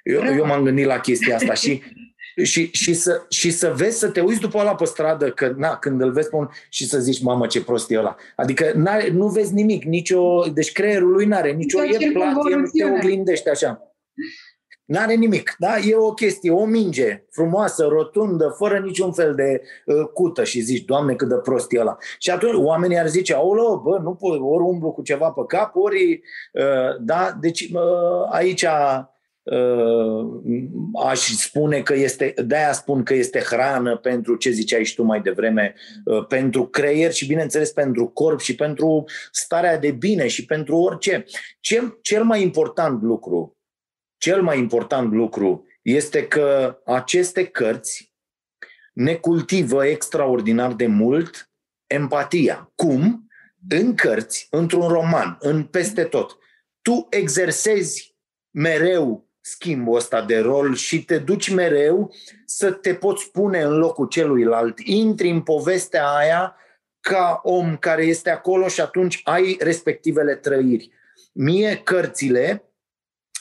[0.02, 1.82] Eu, eu m-am gândit la chestia asta și,
[2.50, 5.76] și, și, să, și să vezi, să te uiți după ăla pe stradă, că na,
[5.76, 8.16] când îl vezi pe un, și să zici, mamă, ce prost e ăla.
[8.36, 8.72] Adică
[9.12, 13.50] nu vezi nimic, nicio, deci creierul lui nu are nicio, e plat, el te oglindește
[13.50, 13.96] așa.
[14.84, 15.78] N-are nimic, da?
[15.78, 20.84] E o chestie, o minge frumoasă, rotundă, fără niciun fel de uh, cută și zici,
[20.84, 21.96] Doamne, cât de prost e ăla.
[22.18, 25.76] Și atunci oamenii ar zice, aolo, bă, nu pot, ori umblu cu ceva pe cap,
[25.76, 26.20] ori,
[26.52, 27.36] uh, da?
[27.40, 29.04] Deci uh, aici uh,
[31.04, 35.20] aș spune că este, de-aia spun că este hrană pentru ce ziceai și tu mai
[35.20, 40.76] devreme, uh, pentru creier și bineînțeles pentru corp și pentru starea de bine și pentru
[40.76, 41.24] orice.
[41.60, 43.53] Cel, cel mai important lucru
[44.24, 48.14] cel mai important lucru este că aceste cărți
[48.92, 51.50] ne cultivă extraordinar de mult
[51.86, 52.72] empatia.
[52.74, 53.28] Cum?
[53.68, 56.38] În cărți, într-un roman, în peste tot.
[56.82, 58.16] Tu exersezi
[58.50, 62.14] mereu schimbul ăsta de rol și te duci mereu
[62.46, 64.78] să te poți pune în locul celuilalt.
[64.78, 66.56] Intri în povestea aia
[67.00, 70.90] ca om care este acolo și atunci ai respectivele trăiri.
[71.32, 72.73] Mie cărțile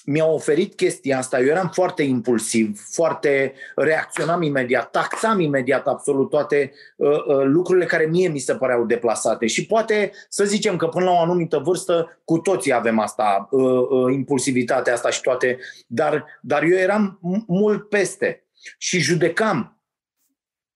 [0.06, 1.40] mi-a oferit chestia asta.
[1.40, 8.06] Eu eram foarte impulsiv, foarte reacționam imediat, taxam imediat absolut toate uh, uh, lucrurile care
[8.06, 9.48] mie mi se păreau deplasate.
[9.48, 13.62] Și poate să zicem că până la o anumită vârstă cu toții avem asta, uh,
[13.90, 18.44] uh, impulsivitatea asta și toate, dar, dar eu eram mult peste
[18.78, 19.78] și judecam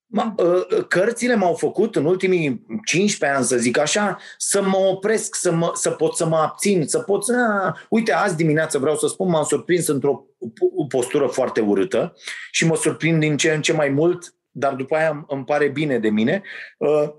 [0.09, 4.77] Ma, ă, ă, cărțile m-au făcut în ultimii 15 ani, să zic așa, să mă
[4.77, 7.35] opresc, să, mă, să pot să mă abțin, să pot să...
[7.89, 10.25] Uite, azi dimineață vreau să spun, m-am surprins într-o
[10.87, 12.13] postură foarte urâtă
[12.51, 15.99] și mă surprind din ce în ce mai mult, dar după aia îmi pare bine
[15.99, 16.41] de mine.
[16.77, 17.09] Uh,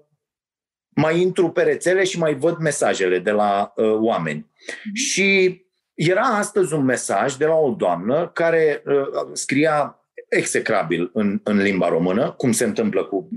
[0.89, 4.41] mai intru pe rețele și mai văd mesajele de la uh, oameni.
[4.41, 4.93] Mm-hmm.
[4.93, 5.61] Și
[5.95, 9.98] era astăzi un mesaj de la o doamnă care uh, scria
[10.29, 13.29] execrabil în, în limba română, cum se întâmplă cu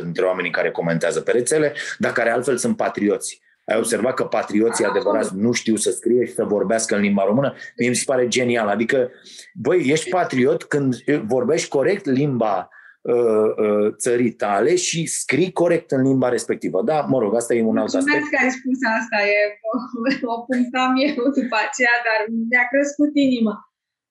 [0.00, 3.44] 90% dintre oamenii care comentează pe rețele, dar care altfel sunt patrioți.
[3.64, 7.54] Ai observat că patrioții adevărați nu știu să scrie și să vorbească în limba română?
[7.78, 8.68] Mie mi se pare genial.
[8.68, 9.10] Adică,
[9.54, 10.94] băi, ești patriot când
[11.26, 12.68] vorbești corect limba
[13.00, 13.14] uh,
[13.56, 16.82] uh, țării tale și scrii corect în limba respectivă.
[16.82, 18.06] Da, mă rog, asta e un alt aspect.
[18.06, 19.38] Mulțumesc că ai spus asta, e,
[19.70, 22.18] o, o punctam eu după aceea, dar
[22.50, 23.54] mi-a crescut inima.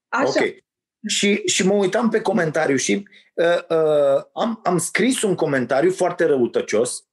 [0.09, 0.27] Așa.
[0.27, 0.64] Okay.
[1.07, 6.25] Și, și mă uitam pe comentariu și uh, uh, am, am scris un comentariu foarte
[6.25, 7.05] răutăcios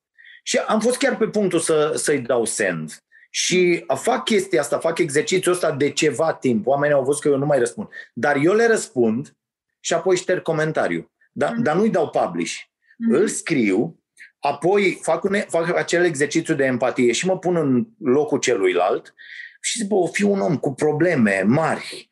[0.42, 2.96] și am fost chiar pe punctul să, să-i dau send.
[3.30, 6.66] Și fac chestia asta, fac exercițiul ăsta de ceva timp.
[6.66, 7.88] Oamenii au văzut că eu nu mai răspund.
[8.14, 9.36] Dar eu le răspund
[9.80, 11.10] și apoi șterg comentariu.
[11.32, 11.62] Dar, mm-hmm.
[11.62, 12.54] dar nu-i dau publish.
[12.54, 13.20] Mm-hmm.
[13.20, 14.02] Îl scriu,
[14.38, 19.14] apoi fac, un, fac acel exercițiu de empatie și mă pun în locul celuilalt
[19.60, 22.08] și zic, bă, o fi un om cu probleme mari,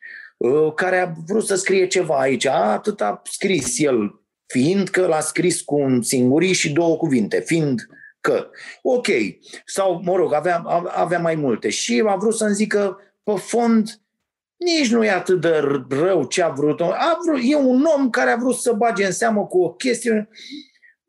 [0.75, 2.45] care a vrut să scrie ceva aici.
[2.45, 7.87] Atât a scris el, fiind că l-a scris cu un singurii și două cuvinte, fiind
[8.19, 8.49] că.
[8.81, 9.07] Ok.
[9.65, 11.69] Sau, mă rog, avea, avea mai multe.
[11.69, 14.01] Și a vrut să-mi zică, pe fond,
[14.55, 16.81] nici nu e atât de rău ce a vrut.
[16.81, 17.39] A vrut.
[17.43, 20.29] E un om care a vrut să bage în seamă cu o chestie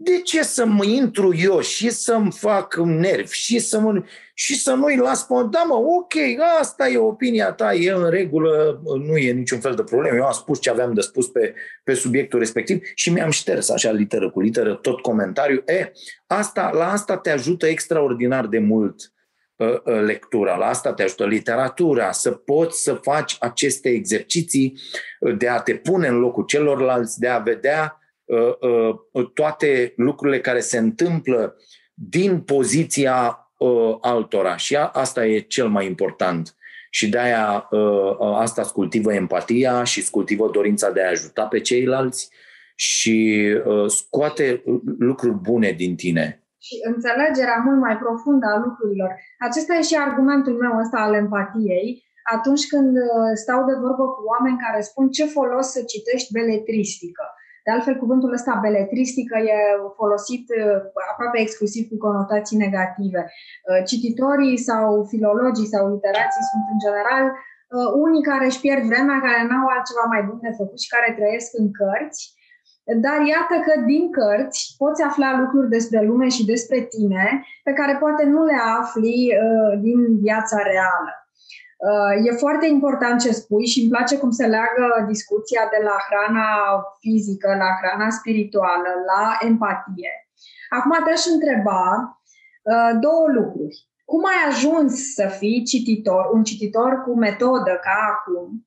[0.03, 4.05] de ce să mă intru eu și să-mi fac nervi și să, mă,
[4.43, 5.35] și să nu-i las pe...
[5.51, 6.13] Da, mă, ok,
[6.61, 10.17] asta e opinia ta, e în regulă, nu e niciun fel de problemă.
[10.17, 13.91] Eu am spus ce aveam de spus pe, pe subiectul respectiv și mi-am șters așa
[13.91, 15.63] literă cu literă tot comentariul.
[15.67, 15.93] E,
[16.27, 19.13] asta, la asta te ajută extraordinar de mult
[19.57, 24.79] uh, lectura, la asta te ajută literatura, să poți să faci aceste exerciții
[25.37, 27.97] de a te pune în locul celorlalți, de a vedea
[29.35, 31.57] toate lucrurile care se întâmplă
[31.95, 33.42] din poziția
[34.01, 34.57] altora.
[34.57, 36.57] Și asta e cel mai important.
[36.91, 37.69] Și de-aia
[38.35, 42.31] asta îți cultivă empatia și îți cultivă dorința de a ajuta pe ceilalți
[42.75, 43.17] și
[43.67, 44.63] uh, scoate
[44.99, 46.27] lucruri bune din tine.
[46.67, 49.11] Și înțelegerea mult mai profundă a lucrurilor.
[49.39, 51.87] Acesta e și argumentul meu ăsta al empatiei.
[52.37, 57.25] Atunci când uh, stau de vorbă cu oameni care spun ce folos să citești beletristică.
[57.65, 59.57] De altfel, cuvântul ăsta beletristică e
[60.01, 60.79] folosit uh,
[61.13, 63.21] aproape exclusiv cu conotații negative.
[63.91, 67.25] Cititorii sau filologii sau literații sunt în general
[68.07, 71.51] unii care își pierd vremea, care n-au altceva mai bun de făcut și care trăiesc
[71.61, 72.23] în cărți
[72.85, 77.97] dar iată că din cărți poți afla lucruri despre lume și despre tine pe care
[77.97, 81.22] poate nu le afli uh, din viața reală.
[81.91, 85.97] Uh, e foarte important ce spui și îmi place cum se leagă discuția de la
[86.07, 86.49] hrana
[87.01, 90.13] fizică, la hrana spirituală, la empatie.
[90.69, 91.83] Acum te-aș întreba
[92.63, 93.77] uh, două lucruri.
[94.05, 98.67] Cum ai ajuns să fii cititor, un cititor cu metodă ca acum?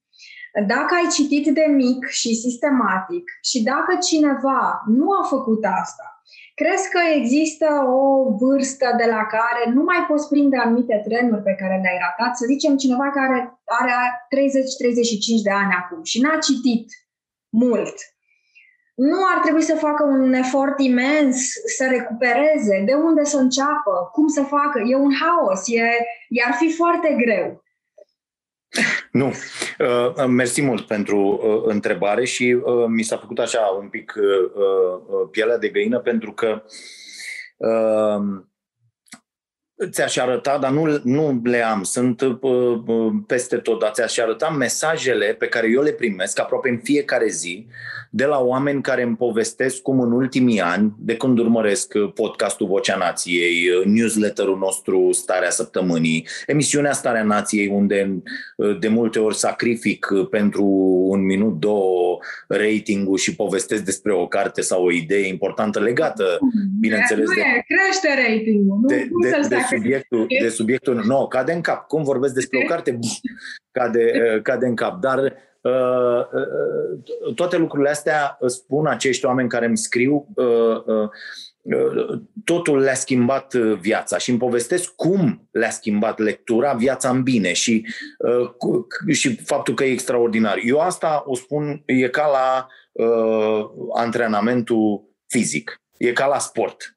[0.67, 6.14] Dacă ai citit de mic și sistematic și dacă cineva nu a făcut asta,
[6.59, 7.67] crezi că există
[7.99, 8.03] o
[8.41, 12.35] vârstă de la care nu mai poți prinde anumite trenuri pe care le-ai ratat?
[12.37, 13.93] Să zicem cineva care are
[15.39, 16.87] 30-35 de ani acum și n-a citit
[17.49, 17.95] mult.
[18.95, 21.37] Nu ar trebui să facă un efort imens
[21.77, 24.79] să recupereze de unde să înceapă, cum să facă.
[24.85, 25.81] E un haos, e,
[26.29, 27.63] i-ar fi foarte greu.
[29.15, 29.33] Nu.
[29.79, 34.13] Uh, mersi mult pentru uh, întrebare și uh, mi s-a făcut așa un pic
[35.31, 36.63] pielea de găină pentru că
[39.89, 42.21] ți-aș arăta, dar nu, nu le am, sunt
[43.27, 47.67] peste tot, dar ți-aș arăta mesajele pe care eu le primesc aproape în fiecare zi
[48.15, 52.95] de la oameni care îmi povestesc cum în ultimii ani, de când urmăresc podcastul Vocea
[52.97, 58.21] Nației, newsletterul nostru Starea Săptămânii, emisiunea Starea Nației, unde
[58.79, 60.63] de multe ori sacrific pentru
[61.09, 66.39] un minut, două ratingul și povestesc despre o carte sau o idee importantă legată,
[66.79, 68.87] bineînțeles, de, crește ratingul, nu?
[68.87, 71.87] De, de, de, subiectul, de subiectul, nu, no, cade în cap.
[71.87, 72.99] Cum vorbesc despre o carte,
[73.77, 74.11] cade,
[74.43, 75.01] cade în cap.
[75.01, 75.54] Dar Uh, uh,
[77.35, 81.09] toate lucrurile astea spun acești oameni care îmi scriu uh,
[82.43, 87.85] totul le-a schimbat viața și îmi povestesc cum le-a schimbat lectura viața în bine și,
[89.11, 90.57] și faptul că e extraordinar.
[90.65, 96.94] Eu asta o spun, e ca la uh, antrenamentul fizic, e ca la sport.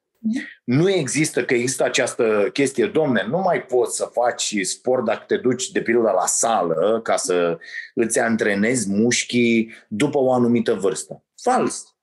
[0.63, 5.37] Nu există că există această chestie, domne, nu mai poți să faci sport dacă te
[5.37, 7.59] duci de pildă la sală ca să
[7.93, 11.23] îți antrenezi mușchii după o anumită vârstă.
[11.41, 11.95] Fals.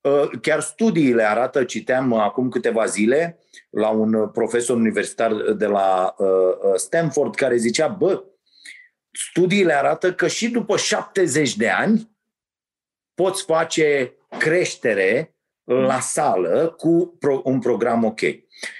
[0.00, 3.38] Uh, chiar studiile arată, citeam acum câteva zile
[3.70, 8.24] la un profesor universitar de la uh, uh, Stanford care zicea, bă,
[9.12, 12.10] studiile arată că și după 70 de ani
[13.14, 15.34] poți face creștere
[15.74, 18.20] la sală cu un program ok.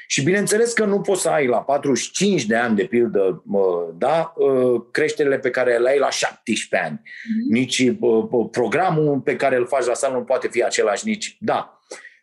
[0.07, 3.44] Și bineînțeles că nu poți să ai la 45 de ani, de pildă,
[3.98, 6.98] da, ă, creșterile pe care le ai la 17 ani.
[6.98, 7.50] Mm-hmm.
[7.50, 7.92] Nici
[8.50, 11.81] programul pe care îl faci la sală nu poate fi același nici, da.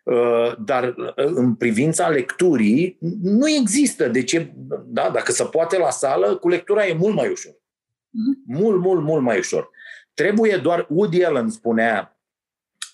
[0.08, 4.08] Ă, dar în privința lecturii nu există.
[4.08, 4.54] De ce?
[4.86, 7.52] Da, dacă se poate la sală, cu lectura e mult mai ușor.
[7.54, 8.46] Mm-hmm.
[8.46, 9.70] Mult, mult, mult mai ușor.
[10.14, 12.20] Trebuie doar, Woody Allen spunea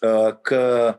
[0.02, 0.98] uh, că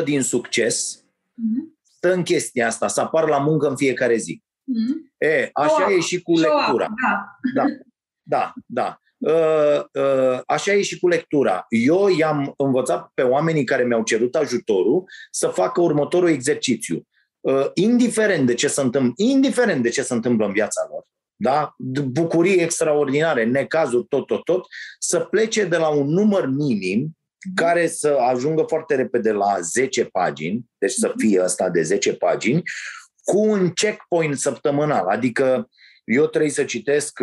[0.00, 1.80] 80% din succes mm-hmm.
[1.96, 4.42] stă în chestia asta, să apar la muncă în fiecare zi.
[4.42, 5.12] Mm-hmm.
[5.18, 6.88] E, așa oh, e și cu lectura.
[7.04, 7.64] Da, da,
[8.22, 8.52] da.
[8.66, 8.98] da.
[9.18, 11.66] Uh, uh, așa e și cu lectura.
[11.68, 17.06] Eu i-am învățat pe oamenii care mi-au cerut ajutorul să facă următorul exercițiu.
[17.40, 21.04] Uh, indiferent de ce se întâmplă, indiferent de ce se întâmplă în viața lor,
[21.36, 21.74] da?
[22.04, 24.66] bucurii extraordinare, necazuri, tot, tot, tot,
[24.98, 27.16] să plece de la un număr minim
[27.54, 31.18] care să ajungă foarte repede la 10 pagini, deci să mhm.
[31.18, 32.62] fie ăsta de 10 pagini,
[33.22, 35.06] cu un checkpoint săptămânal.
[35.06, 35.68] Adică
[36.04, 37.18] eu trebuie să citesc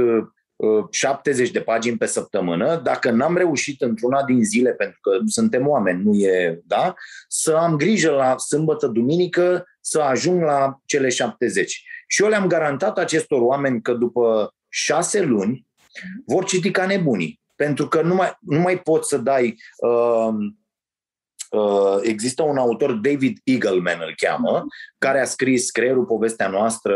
[0.89, 5.67] 70 uh, de pagini pe săptămână, dacă n-am reușit într-una din zile, pentru că suntem
[5.67, 6.93] oameni, nu e, da,
[7.27, 11.83] să am grijă la sâmbătă, duminică, să ajung la cele 70.
[12.07, 15.67] Și eu le-am garantat acestor oameni că după șase luni
[16.25, 19.55] vor citi ca nebunii pentru că nu mai, nu mai poți să dai...
[19.77, 20.33] Uh,
[21.49, 24.65] uh, există un autor, David Eagleman îl cheamă,
[24.97, 26.95] care a scris Creierul, povestea noastră,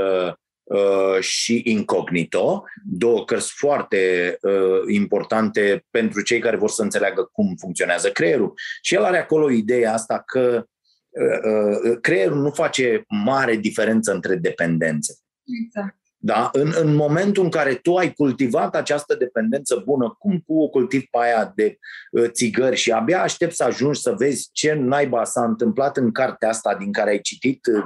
[0.64, 7.56] uh, și Incognito, două cărți foarte uh, importante pentru cei care vor să înțeleagă cum
[7.60, 8.54] funcționează creierul.
[8.82, 10.66] Și el are acolo ideea asta că
[11.10, 15.14] uh, uh, creierul nu face mare diferență între dependențe.
[15.64, 16.05] Exact.
[16.26, 16.50] Da?
[16.54, 21.06] În, în momentul în care tu ai cultivat această dependență bună, cum cu o cultivi
[21.06, 21.78] pe aia de
[22.12, 26.50] uh, țigări și abia aștept să ajungi să vezi ce naiba s-a întâmplat în cartea
[26.50, 27.84] asta din care ai citit, uh,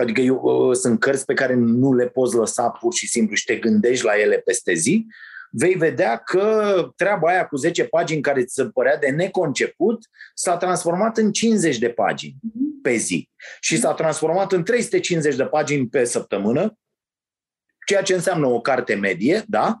[0.00, 3.44] adică eu, uh, sunt cărți pe care nu le poți lăsa pur și simplu și
[3.44, 5.06] te gândești la ele peste zi,
[5.50, 10.04] vei vedea că treaba aia cu 10 pagini care ți se părea de neconceput
[10.34, 12.34] s-a transformat în 50 de pagini
[12.82, 13.28] pe zi
[13.60, 16.76] și s-a transformat în 350 de pagini pe săptămână
[17.86, 19.80] ceea ce înseamnă o carte medie, da?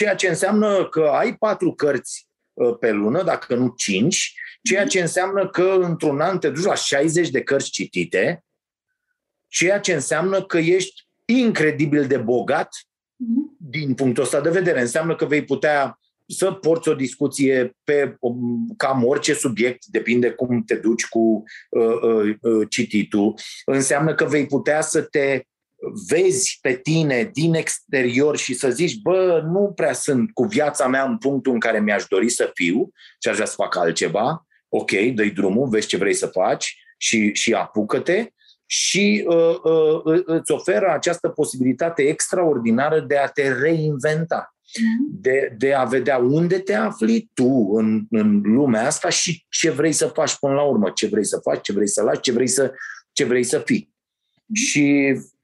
[0.00, 5.00] ceea ce înseamnă că ai patru cărți uh, pe lună, dacă nu cinci, ceea ce
[5.00, 8.44] înseamnă că într-un an te duci la 60 de cărți citite,
[9.48, 12.68] ceea ce înseamnă că ești incredibil de bogat
[13.56, 14.80] din punctul ăsta de vedere.
[14.80, 18.16] Înseamnă că vei putea să porți o discuție pe
[18.76, 23.34] cam orice subiect, depinde cum te duci cu uh, uh, uh cititul.
[23.64, 25.42] Înseamnă că vei putea să te
[26.08, 31.04] vezi pe tine din exterior și să zici, bă, nu prea sunt cu viața mea
[31.04, 32.90] în punctul în care mi-aș dori să fiu
[33.22, 37.34] și aș vrea să fac altceva, ok, dă drumul, vezi ce vrei să faci și,
[37.34, 38.32] și apucă-te
[38.66, 39.56] și uh,
[40.04, 45.20] uh, îți oferă această posibilitate extraordinară de a te reinventa, mm-hmm.
[45.20, 49.92] de, de a vedea unde te afli tu în, în lumea asta și ce vrei
[49.92, 52.46] să faci până la urmă, ce vrei să faci, ce vrei să lași, ce vrei
[52.46, 52.72] să,
[53.12, 53.94] ce vrei să fii.
[53.94, 54.52] Mm-hmm.
[54.52, 55.39] Și Uh,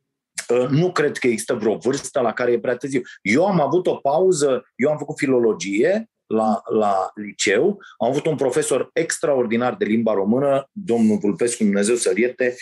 [0.70, 3.00] nu cred că există vreo vârstă la care e prea târziu.
[3.22, 8.36] Eu am avut o pauză, eu am făcut filologie la, la liceu, am avut un
[8.36, 12.54] profesor extraordinar de limba română, domnul Vulpescu, Dumnezeu să-l ierte,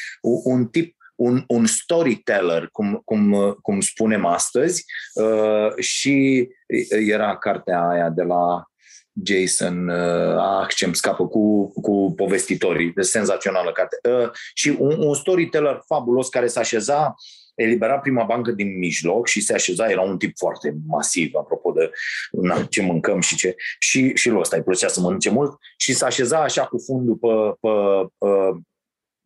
[0.45, 6.49] un tip un, un storyteller, cum, cum, cum spunem astăzi, uh, și
[6.89, 8.65] era cartea aia de la
[9.23, 13.99] Jason, uh, ah, ce-mi scapă, cu, cu povestitorii, de senzațională carte.
[14.09, 17.15] Uh, și un, un storyteller fabulos care s-a așeza
[17.55, 21.91] elibera prima bancă din mijloc și se așeza, era un tip foarte masiv, apropo de
[22.31, 25.95] na, ce mâncăm și ce, și, și lui ăsta îi plăcea să mănânce mult, și
[25.95, 27.29] se așeza așa cu fundul pe,
[27.61, 27.69] pe,
[28.19, 28.61] pe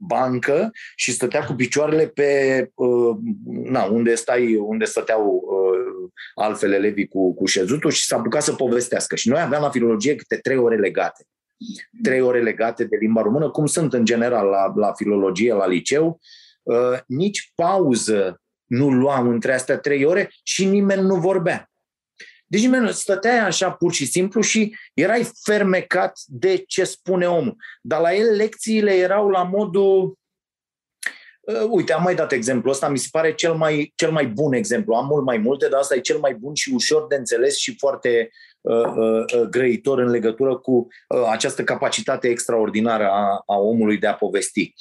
[0.01, 3.17] bancă și stătea cu picioarele pe, uh,
[3.47, 8.53] na, unde stai, unde stăteau uh, altfel elevii cu, cu șezutul și s-a apucat să
[8.53, 9.17] povestească.
[9.17, 11.27] Și noi aveam la filologie câte trei ore legate.
[12.03, 16.07] Trei ore legate de limba română, cum sunt în general la, la filologie, la liceu,
[16.07, 16.48] Uh,
[17.07, 21.71] nici pauză nu luam între astea trei ore și nimeni nu vorbea.
[22.47, 27.57] Deci nimeni nu stăteai așa pur și simplu și erai fermecat de ce spune omul.
[27.83, 30.19] Dar la el lecțiile erau la modul
[31.49, 34.53] Uh, uite, am mai dat exemplu ăsta, mi se pare cel mai, cel mai bun
[34.53, 34.95] exemplu.
[34.95, 37.77] Am mult mai multe, dar asta e cel mai bun și ușor de înțeles și
[37.79, 38.58] foarte uh, uh, uh
[39.51, 44.75] grăitor în legătură cu uh, această capacitate extraordinară a, a omului de a povesti.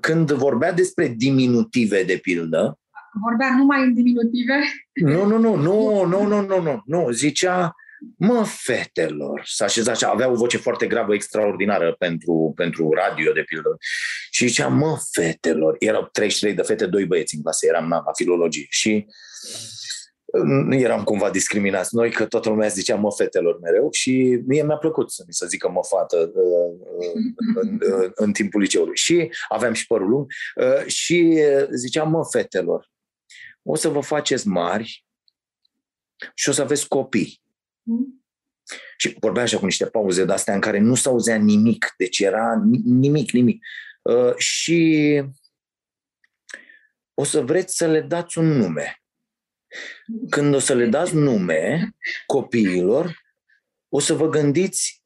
[0.00, 2.78] Când vorbea despre diminutive, de pildă,
[3.22, 4.54] vorbea numai în diminutive?
[4.92, 7.10] Nu, nu, nu, nu, nu, nu, nu, nu, nu.
[7.10, 7.74] Zicea,
[8.16, 13.42] mă, fetelor, s-a așezat și avea o voce foarte gravă, extraordinară pentru, pentru radio, de
[13.42, 13.76] pildă.
[14.30, 18.12] Și zicea, mă, fetelor, erau 33 de fete, doi băieți în clasă, eram na, la
[18.14, 18.66] filologie.
[18.68, 19.06] Și
[20.42, 24.76] nu eram cumva discriminați noi, că toată lumea zicea mă fetelor mereu și mie mi-a
[24.76, 27.12] plăcut să mi se zică mă fată uh, uh,
[27.54, 28.96] în, în, în timpul liceului.
[28.96, 31.38] Și aveam și părul lung uh, și
[31.70, 32.90] ziceam mă fetelor,
[33.62, 35.06] o să vă faceți mari
[36.34, 37.42] și o să aveți copii.
[37.82, 38.24] Mm.
[38.96, 43.30] Și vorbea așa cu niște pauze de-astea în care nu s-auzea nimic, deci era nimic,
[43.30, 43.64] nimic.
[44.02, 45.22] Uh, și
[47.14, 49.03] o să vreți să le dați un nume.
[50.30, 51.94] Când o să le dați nume
[52.26, 53.22] copiilor,
[53.88, 55.02] o să vă gândiți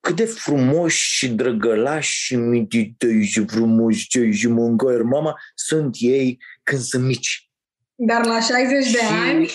[0.00, 6.80] cât de frumoși și drăgălași și mitităi și frumoși și mâncări mama sunt ei când
[6.80, 7.50] sunt mici.
[7.94, 9.50] Dar la 60 de și ani...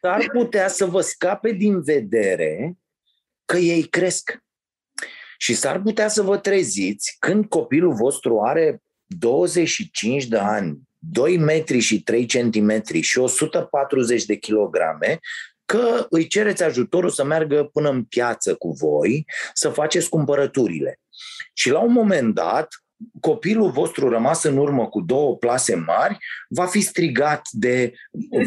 [0.00, 2.76] ar putea să vă scape din vedere
[3.44, 4.38] că ei cresc.
[5.38, 11.78] Și s-ar putea să vă treziți când copilul vostru are 25 de ani, 2 metri
[11.78, 15.18] și 3 centimetri și 140 de kilograme,
[15.64, 21.00] că îi cereți ajutorul să meargă până în piață cu voi, să faceți cumpărăturile.
[21.52, 22.68] Și la un moment dat,
[23.20, 26.16] copilul vostru rămas în urmă cu două plase mari
[26.48, 27.92] va fi strigat de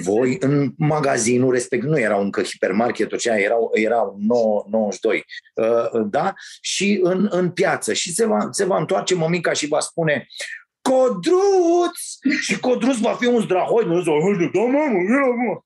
[0.04, 1.90] voi în magazinul respectiv.
[1.90, 6.34] Nu erau încă hipermarketul, cea erau, erau 9, 92, uh, da?
[6.62, 7.94] Și în, în piață.
[7.94, 10.28] Și se va, se va întoarce mămica și va spune
[10.82, 12.00] Codruț!
[12.42, 15.62] Și Codruț va fi un zdrahoi, nu zice, da, mă,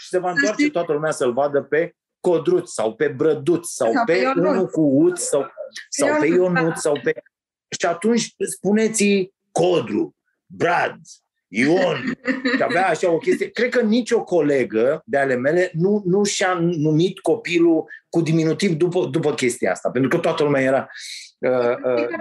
[0.00, 4.04] Și se va întoarce toată lumea să-l vadă pe Codruț sau pe Brăduț sau, sau
[4.04, 5.50] pe, pe unul cu Uț sau,
[5.88, 7.12] sau pe Ionut sau pe...
[7.78, 11.00] Și atunci spuneți Codru, Brad,
[11.48, 12.18] Ion.
[12.56, 13.50] Și avea așa o chestie.
[13.50, 19.08] Cred că nicio colegă de ale mele nu, nu și-a numit copilul cu diminutiv după,
[19.10, 19.90] după chestia asta.
[19.90, 20.88] Pentru că toată lumea era...
[21.38, 22.18] Uh, uh,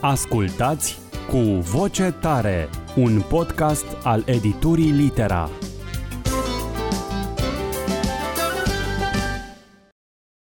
[0.00, 5.50] Ascultați cu voce tare, un podcast al editurii Litera.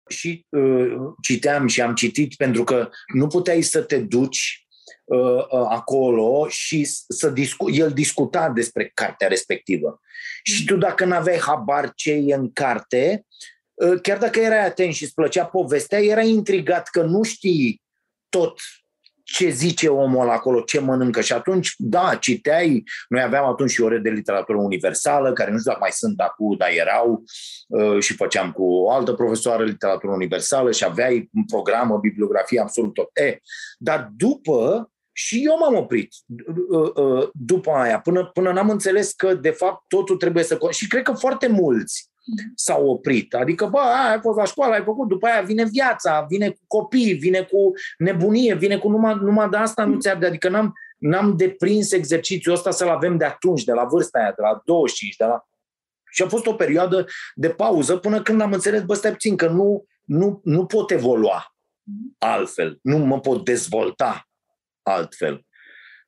[0.09, 4.67] Și uh, citeam și am citit pentru că nu puteai să te duci
[5.03, 10.01] uh, uh, acolo și să discu- el discuta despre cartea respectivă.
[10.43, 13.25] Și tu dacă n-aveai habar ce e în carte,
[13.73, 17.81] uh, chiar dacă erai atent și îți plăcea povestea, erai intrigat că nu știi
[18.29, 18.59] tot
[19.33, 21.21] ce zice omul acolo, ce mănâncă.
[21.21, 25.71] Și atunci, da, citeai, noi aveam atunci și ore de literatură universală, care nu știu
[25.71, 27.23] dacă mai sunt acum, dar erau,
[27.67, 32.59] uh, și făceam cu o altă profesoară literatură universală și aveai un program, o bibliografie
[32.59, 33.09] absolut tot.
[33.13, 33.39] E,
[33.77, 36.13] dar după, și eu m-am oprit
[36.69, 40.57] uh, uh, după aia, până, până n-am înțeles că, de fapt, totul trebuie să...
[40.69, 42.09] Și cred că foarte mulți
[42.55, 43.33] s-au oprit.
[43.33, 46.63] Adică, bă, aia, ai fost la școală, ai făcut, după aia vine viața, vine cu
[46.67, 51.37] copii, vine cu nebunie, vine cu numai, numai de asta nu ți Adică n-am, n-am
[51.37, 55.25] deprins exercițiul ăsta să-l avem de atunci, de la vârsta aia, de la 25, de
[55.25, 55.47] la...
[56.11, 57.05] Și a fost o perioadă
[57.35, 61.55] de pauză până când am înțeles, bă, stai puțin, că nu, nu, nu pot evolua
[62.17, 64.27] altfel, nu mă pot dezvolta
[64.83, 65.45] altfel.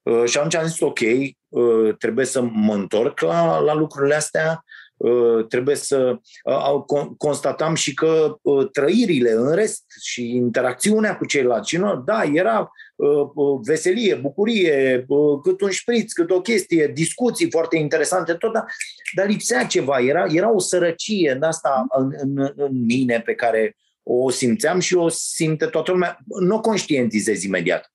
[0.02, 1.00] Uh, și atunci am zis, ok,
[1.48, 4.79] uh, trebuie să mă întorc la, la lucrurile astea, Uh,
[5.48, 12.02] trebuie să uh, constatam și că uh, trăirile în rest și interacțiunea cu ceilalți, nu,
[12.06, 12.72] da, era
[13.64, 15.06] veselie, bucurie,
[15.44, 18.66] cât un șpriț, cât o chestie, discuții foarte interesante, tot, dar,
[19.16, 23.78] dar lipsea ceva, era, era o sărăcie în asta în, în, în mine pe care
[24.04, 27.92] o simțeam și o simte toată lumea, nu o conștientizez imediat.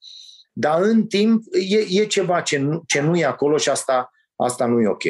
[0.53, 4.67] Dar în timp e, e ceva ce nu, ce nu e acolo și asta, asta
[4.67, 5.03] nu e ok.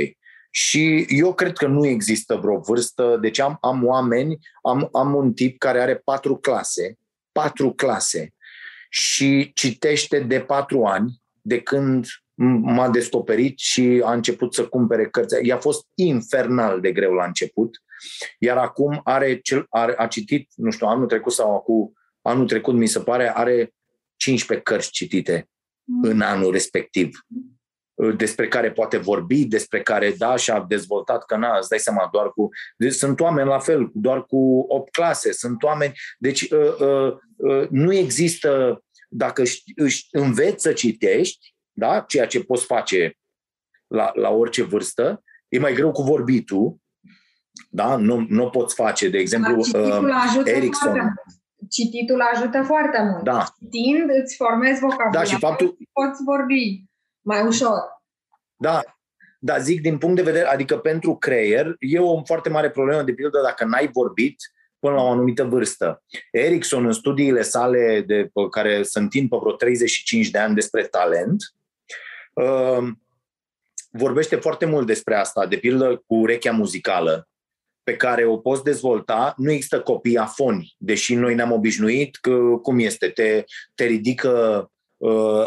[0.56, 5.32] Și eu cred că nu există vreo vârstă, deci am, am oameni, am, am un
[5.32, 6.98] tip care are patru clase,
[7.32, 8.34] patru clase
[8.90, 12.06] și citește de patru ani, de când
[12.60, 15.46] m-a descoperit și a început să cumpere cărți.
[15.46, 17.82] I-a fost infernal de greu la început,
[18.38, 21.92] iar acum are, cel, are a citit, nu știu, anul trecut sau acum,
[22.22, 23.74] anul trecut mi se pare, are
[24.16, 25.48] 15 cărți citite
[25.84, 26.10] mm.
[26.10, 27.18] în anul respectiv
[28.16, 32.30] despre care poate vorbi, despre care, da, și-a dezvoltat, că na, îți dai seama, doar
[32.30, 32.48] cu...
[32.76, 35.92] Deci sunt oameni la fel, doar cu 8 clase, sunt oameni...
[36.18, 39.42] Deci uh, uh, uh, nu există, dacă
[39.76, 43.18] își înveți să citești, da, ceea ce poți face
[43.86, 46.76] la, la orice vârstă, e mai greu cu vorbitul,
[47.70, 51.14] da, nu, nu poți face, de exemplu, uh, Erickson.
[51.70, 53.22] Cititul ajută foarte mult.
[53.22, 53.44] Da.
[53.58, 55.76] Citind îți formezi vocabularul da, și faptul...
[55.92, 56.84] poți vorbi
[57.24, 58.02] mai ușor.
[58.56, 58.82] Da,
[59.38, 63.12] da, zic din punct de vedere, adică pentru creier, e o foarte mare problemă, de
[63.12, 64.36] pildă, dacă n-ai vorbit
[64.78, 66.02] până la o anumită vârstă.
[66.30, 71.42] Erickson, în studiile sale, de, care se întind pe vreo 35 de ani despre talent,
[72.34, 72.88] uh,
[73.90, 77.28] vorbește foarte mult despre asta, de pildă cu urechea muzicală,
[77.82, 82.78] pe care o poți dezvolta, nu există copii afoni, deși noi ne-am obișnuit că, cum
[82.78, 83.44] este, te,
[83.74, 84.70] te ridică Uh,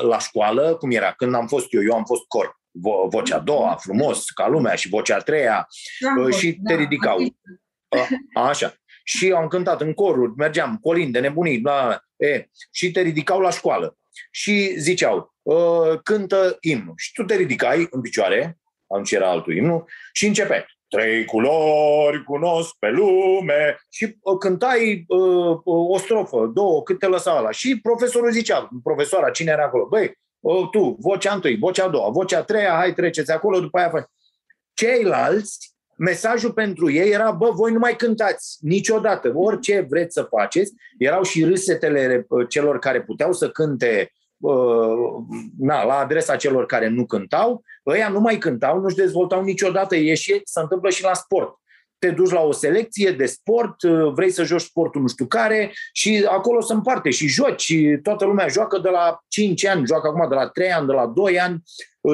[0.01, 3.39] la școală, cum era când am fost eu, eu am fost corp, vo- vocea a
[3.39, 5.67] doua, frumos, ca lumea, și vocea a treia,
[5.99, 7.19] da, uh, și te da, ridicau.
[7.21, 8.73] Uh, așa.
[9.03, 13.97] Și am cântat în coruri, mergeam, colinde, nebunii, bla, e, și te ridicau la școală.
[14.31, 16.93] Și ziceau, uh, cântă imnul.
[16.97, 20.65] Și tu te ridicai în picioare, atunci era altul imnul, și începe.
[20.89, 27.35] Trei culori cunosc pe lume și uh, cântai uh, o strofă, două, cât te lăsa
[27.37, 27.51] ăla.
[27.51, 29.85] Și profesorul zicea, profesoara, cine era acolo?
[29.85, 33.77] Băi, uh, tu, vocea întâi, vocea a doua, vocea a treia, hai treceți acolo, după
[33.77, 34.05] aia faci.
[34.73, 40.73] Ceilalți, mesajul pentru ei era, bă, voi nu mai cântați niciodată, orice vreți să faceți.
[40.97, 44.11] Erau și râsetele uh, celor care puteau să cânte
[45.57, 50.41] na, la adresa celor care nu cântau, ăia nu mai cântau, nu-și dezvoltau niciodată ieși,
[50.43, 51.55] se întâmplă și la sport.
[51.99, 53.83] Te duci la o selecție de sport,
[54.13, 58.25] vrei să joci sportul nu știu care și acolo se împarte și joci și toată
[58.25, 61.39] lumea joacă de la 5 ani, joacă acum de la 3 ani, de la 2
[61.39, 61.63] ani,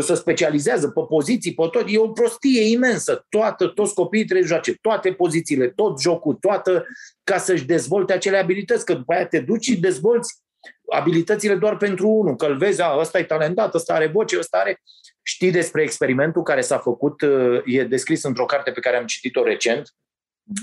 [0.02, 1.84] se specializează pe poziții, pe tot.
[1.88, 3.26] E o prostie imensă.
[3.30, 6.86] Toată, toți copiii trebuie să joace toate pozițiile, tot jocul, toată,
[7.24, 10.43] ca să-și dezvolte acele abilități, că după aia te duci și dezvolți
[10.90, 14.58] abilitățile doar pentru unul, că îl vezi, a, ăsta e talentat, ăsta are voce, ăsta
[14.58, 14.82] are...
[15.26, 17.22] Știi despre experimentul care s-a făcut,
[17.66, 19.94] e descris într-o carte pe care am citit-o recent,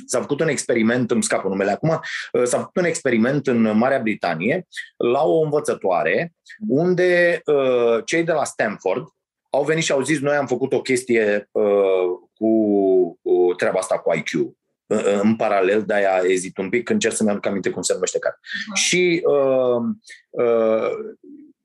[0.07, 2.01] S-a făcut un experiment, îmi scapă numele acum,
[2.45, 4.67] s-a făcut un experiment în Marea Britanie
[4.97, 6.33] la o învățătoare
[6.69, 9.07] unde uh, cei de la Stanford
[9.51, 12.05] au venit și au zis noi am făcut o chestie uh,
[12.35, 12.47] cu
[13.23, 14.51] uh, treaba asta cu IQ uh,
[15.23, 18.35] în paralel, de-aia ezit un pic, încerc să-mi aduc aminte cum se numește care.
[18.35, 18.75] Uh-huh.
[18.75, 19.83] Și uh,
[20.31, 20.91] uh,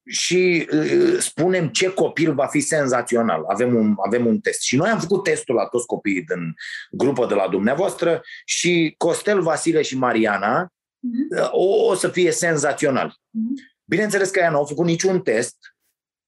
[0.07, 3.43] și uh, spunem ce copil va fi senzațional.
[3.47, 4.61] Avem un, avem un test.
[4.61, 6.55] Și noi am făcut testul la toți copiii din
[6.91, 11.49] grupă de la dumneavoastră și Costel, Vasile și Mariana uh-huh.
[11.51, 13.09] o, o să fie senzațional.
[13.09, 13.73] Uh-huh.
[13.85, 15.57] Bineînțeles că ea nu au făcut niciun test,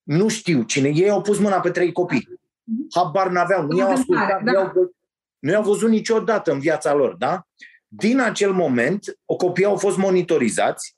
[0.02, 0.88] nu știu cine.
[0.88, 2.28] Ei au pus mâna pe trei copii.
[2.28, 2.94] Uh-huh.
[2.94, 4.38] Habar n-aveau, nu i-au ascultat, da.
[4.44, 4.96] nu, i-au,
[5.38, 7.14] nu i-au văzut niciodată în viața lor.
[7.14, 7.46] Da?
[7.88, 10.96] Din acel moment, o copii au fost monitorizați,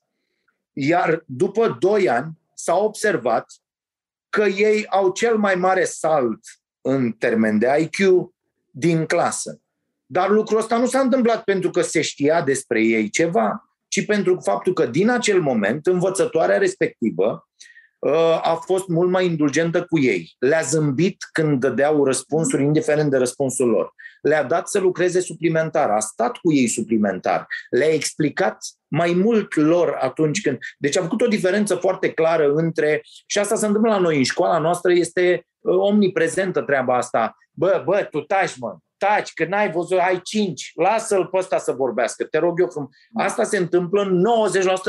[0.72, 3.52] iar după doi ani, s-a observat
[4.28, 6.40] că ei au cel mai mare salt
[6.80, 8.30] în termen de IQ
[8.70, 9.60] din clasă.
[10.06, 14.40] Dar lucrul ăsta nu s-a întâmplat pentru că se știa despre ei ceva, ci pentru
[14.40, 17.49] faptul că din acel moment învățătoarea respectivă uh,
[18.42, 20.36] a fost mult mai indulgentă cu ei.
[20.38, 23.92] Le-a zâmbit când dădeau răspunsuri, indiferent de răspunsul lor.
[24.22, 29.96] Le-a dat să lucreze suplimentar, a stat cu ei suplimentar, le-a explicat mai mult lor
[30.00, 30.58] atunci când...
[30.78, 33.00] Deci a făcut o diferență foarte clară între...
[33.26, 34.16] Și asta se întâmplă la noi.
[34.16, 37.36] În școala noastră, este uh, omniprezentă treaba asta.
[37.52, 41.72] Bă, bă, tu taci, mă, taci, că n-ai văzut, ai cinci, lasă-l pe ăsta să
[41.72, 42.90] vorbească, te rog eu frumos.
[43.14, 44.24] Asta se întâmplă în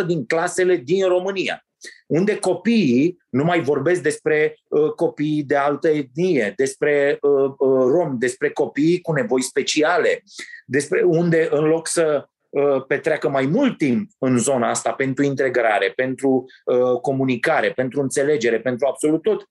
[0.04, 1.66] 90% din clasele din România
[2.08, 8.18] unde copiii, nu mai vorbesc despre uh, copiii de altă etnie, despre uh, uh, rom,
[8.18, 10.24] despre copiii cu nevoi speciale,
[10.66, 15.94] despre unde în loc să uh, petreacă mai mult timp în zona asta pentru integrare,
[15.96, 19.42] pentru uh, comunicare, pentru înțelegere, pentru absolut tot,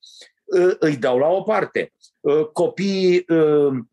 [0.44, 1.92] uh, îi dau la o parte.
[2.20, 3.84] Uh, copiii uh, Uh, uh,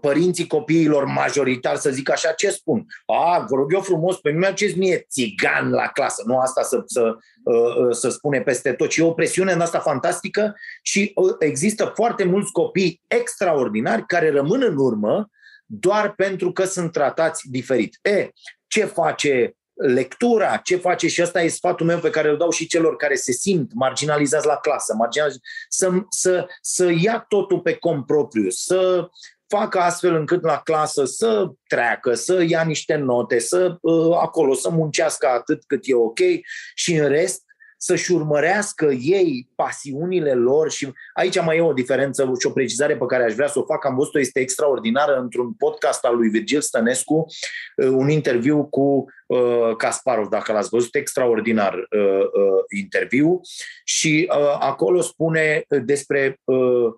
[0.00, 2.86] părinții copiilor majoritari să zic așa, ce spun?
[3.06, 6.82] A, vă rog eu frumos, pe mine ce mie țigan la clasă, nu asta să,
[6.86, 11.92] să, uh, să spune peste tot, ci e o presiune în asta fantastică și există
[11.94, 15.30] foarte mulți copii extraordinari care rămân în urmă
[15.66, 17.98] doar pentru că sunt tratați diferit.
[18.02, 18.30] E,
[18.66, 22.66] ce face lectura, ce face și ăsta e sfatul meu pe care îl dau și
[22.66, 28.50] celor care se simt marginalizați la clasă, marginalizați, să, să, să ia totul pe compropriu,
[28.50, 29.08] să
[29.48, 34.70] facă astfel încât la clasă să treacă, să ia niște note, să uh, acolo să
[34.70, 36.18] muncească atât cât e ok
[36.74, 37.44] și în rest
[37.78, 43.06] să-și urmărească ei pasiunile lor și aici mai e o diferență și o precizare pe
[43.06, 43.84] care aș vrea să o fac.
[43.84, 47.26] Am văzut-o, este extraordinară într-un podcast al lui Virgil Stănescu,
[47.76, 53.40] uh, un interviu cu uh, Kasparov, dacă l-ați văzut, extraordinar uh, uh, interviu
[53.84, 56.94] și uh, acolo spune despre uh, Uh,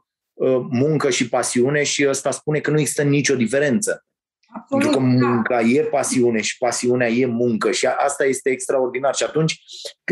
[0.71, 4.03] muncă și pasiune și ăsta spune că nu există nicio diferență.
[4.55, 5.27] Absolut, Pentru că da.
[5.27, 5.69] munca da.
[5.69, 9.15] e pasiune și pasiunea e muncă și asta este extraordinar.
[9.15, 9.61] Și atunci,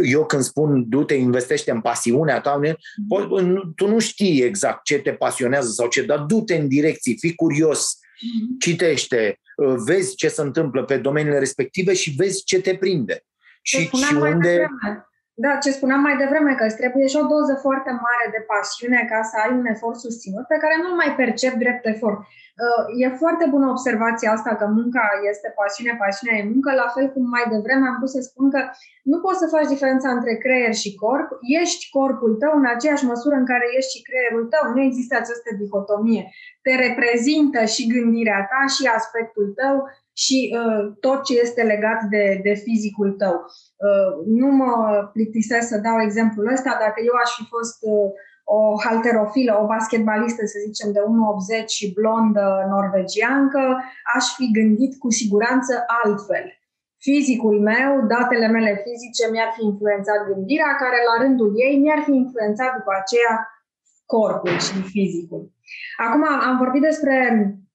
[0.04, 3.74] eu când spun du-te, investește în pasiunea ta, mm-hmm.
[3.74, 7.94] tu nu știi exact ce te pasionează sau ce, dar du-te în direcții, fii curios,
[7.94, 8.58] mm-hmm.
[8.58, 13.24] citește, uh, vezi ce se întâmplă pe domeniile respective și vezi ce te prinde.
[13.62, 14.66] Și, și unde...
[15.44, 19.00] Da, ce spuneam mai devreme, că îți trebuie și o doză foarte mare de pasiune
[19.12, 22.18] ca să ai un efort susținut pe care nu-l mai percep drept efort.
[22.64, 27.06] Uh, e foarte bună observația asta că munca este pasiune, pasiunea e muncă, la fel
[27.14, 28.60] cum mai devreme am pus să spun că
[29.12, 31.28] nu poți să faci diferența între creier și corp,
[31.60, 35.50] ești corpul tău în aceeași măsură în care ești și creierul tău, nu există această
[35.60, 36.24] dihotomie.
[36.64, 39.76] Te reprezintă și gândirea ta și aspectul tău
[40.22, 43.36] și uh, tot ce este legat de, de fizicul tău.
[43.86, 44.10] Uh,
[44.40, 44.72] nu mă
[45.12, 48.10] plictisesc să dau exemplul ăsta, dacă eu aș fi fost uh,
[48.56, 51.00] o halterofilă, o basketbalistă, să zicem, de
[51.62, 53.62] 1,80 și blondă norvegiancă,
[54.16, 56.46] aș fi gândit cu siguranță altfel.
[57.06, 62.12] Fizicul meu, datele mele fizice mi-ar fi influențat gândirea, care la rândul ei mi-ar fi
[62.22, 63.34] influențat după aceea
[64.06, 65.42] corpul și fizicul.
[66.06, 67.65] Acum am vorbit despre uh,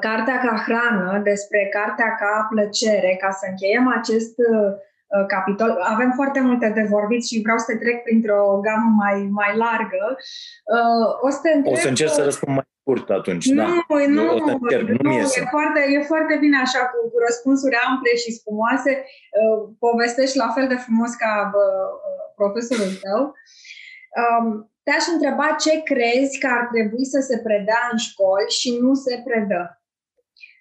[0.00, 4.72] cartea ca hrană, despre cartea ca plăcere, ca să încheiem acest uh,
[5.14, 5.70] Uh, capitol.
[5.94, 10.04] Avem foarte multe de vorbit și vreau să trec printr-o gamă mai, mai largă.
[10.74, 11.72] Uh, o să, întreb...
[11.72, 13.46] o să încerc să răspund mai scurt atunci.
[13.48, 13.66] Nu, da.
[13.66, 15.24] nu, nu, încerc, nu, nu e,
[15.56, 18.92] foarte, e foarte bine așa cu, cu răspunsuri ample și spumoase.
[19.40, 21.32] Uh, povestești la fel de frumos ca
[22.40, 23.20] profesorul tău.
[24.22, 28.94] Um, te-aș întreba ce crezi că ar trebui să se predea în școli și nu
[28.94, 29.82] se predă.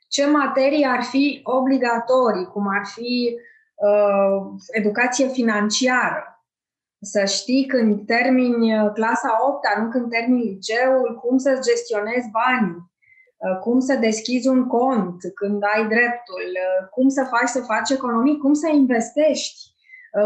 [0.08, 3.42] Ce materii ar fi obligatorii, cum ar fi uh,
[3.76, 6.46] uh, educație financiară.
[7.02, 12.92] Să știi când termini uh, clasa 8 nu când termini liceul, cum să-ți gestionezi banii,
[13.38, 17.90] uh, cum să deschizi un cont când ai dreptul, uh, cum să faci să faci
[17.90, 19.75] economii, cum să investești,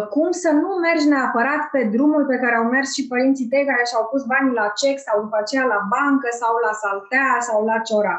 [0.10, 3.84] cum să nu mergi neapărat pe drumul pe care au mers și părinții tăi care
[3.90, 7.80] și-au pus banii la cec sau după aceea la bancă sau la saltea sau la
[7.80, 8.18] ciora.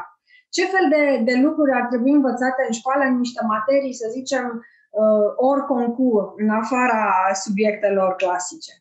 [0.49, 4.65] Ce fel de, de lucruri ar trebui învățate în școală în niște materii, să zicem,
[4.89, 8.71] uh, ori concurs, în afara subiectelor clasice?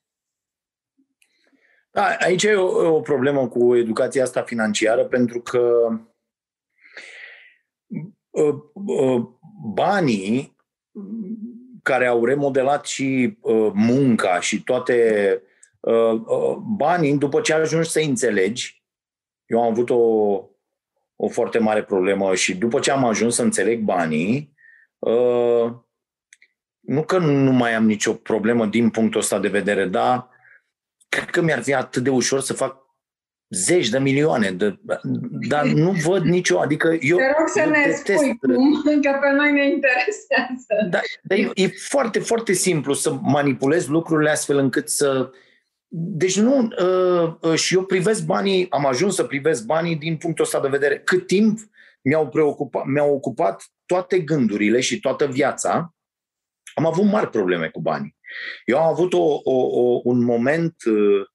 [1.91, 5.89] Da, aici e o, o problemă cu educația asta financiară, pentru că
[8.31, 9.23] uh, uh,
[9.75, 10.57] banii
[11.83, 15.43] care au remodelat și uh, munca și toate
[15.81, 18.85] uh, uh, banii, după ce ajungi să înțelegi,
[19.47, 19.97] eu am avut o,
[21.17, 24.55] o foarte mare problemă și după ce am ajuns să înțeleg banii,
[24.99, 25.73] uh,
[26.81, 30.29] nu că nu mai am nicio problemă din punctul ăsta de vedere, dar
[31.09, 32.77] cred că mi-ar fi atât de ușor să fac
[33.51, 34.79] zeci de milioane, de,
[35.49, 38.03] dar nu văd nicio, adică eu Te rog să ne detest.
[38.03, 40.89] spui cum, că pe noi ne interesează.
[40.91, 45.31] Da, dar e, e foarte, foarte simplu să manipulezi lucrurile astfel încât să...
[45.93, 50.45] Deci nu, uh, uh, și eu privesc banii, am ajuns să privesc banii din punctul
[50.45, 50.99] ăsta de vedere.
[50.99, 51.59] Cât timp
[52.03, 55.95] mi-au, preocupat, mi-au ocupat toate gândurile și toată viața
[56.75, 58.17] am avut mari probleme cu banii.
[58.65, 61.27] Eu am avut o, o, o, un moment, uh,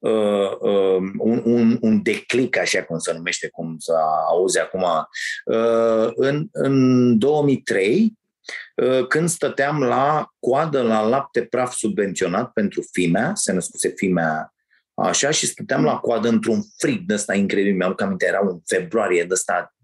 [0.00, 3.92] uh, uh, un, un, un declic, așa cum se numește, cum să
[4.28, 4.84] auzi acum,
[5.44, 8.18] uh, în, în 2003,
[8.74, 14.54] uh, când stăteam la coadă la lapte praf subvenționat pentru fimea, se născuse fimea
[14.94, 17.76] așa, și stăteam la coadă într-un frig de ăsta incredibil.
[17.76, 19.74] Mi-am aminte, era un februarie de ăsta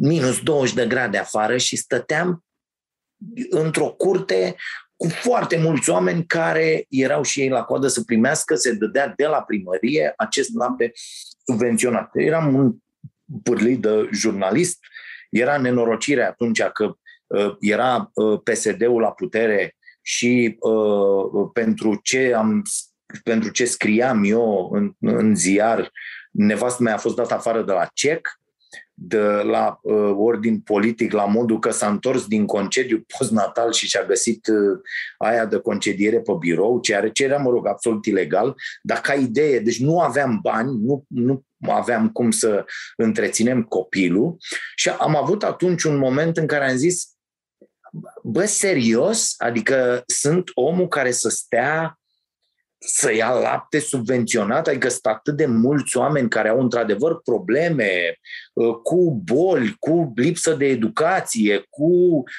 [0.00, 2.44] minus 20 de grade afară și stăteam
[3.50, 4.56] într-o curte
[5.00, 9.26] cu foarte mulți oameni care erau și ei la coadă să primească, se dădea de
[9.26, 10.92] la primărie acest lapte
[11.46, 12.10] subvenționat.
[12.14, 12.74] Eram un
[13.42, 14.78] pârlit de jurnalist,
[15.30, 16.96] era nenorocire atunci că
[17.26, 22.62] uh, era uh, PSD-ul la putere și uh, pentru ce am
[23.22, 25.90] pentru ce scriam eu în, în ziar,
[26.30, 28.39] nevastă mea a fost dată afară de la CEC,
[29.02, 34.04] de la uh, ordin politic, la modul că s-a întors din concediu postnatal și și-a
[34.04, 34.78] găsit uh,
[35.18, 39.58] aia de concediere pe birou, ceea ce era, mă rog, absolut ilegal, dar ca idee,
[39.58, 42.64] deci nu aveam bani, nu, nu aveam cum să
[42.96, 44.36] întreținem copilul
[44.76, 47.08] și am avut atunci un moment în care am zis,
[48.22, 49.34] bă, serios?
[49.38, 51.99] Adică sunt omul care să stea
[52.82, 58.18] să ia lapte subvenționat, adică sunt atât de mulți oameni care au într-adevăr probleme
[58.52, 61.88] uh, cu boli, cu lipsă de educație, cu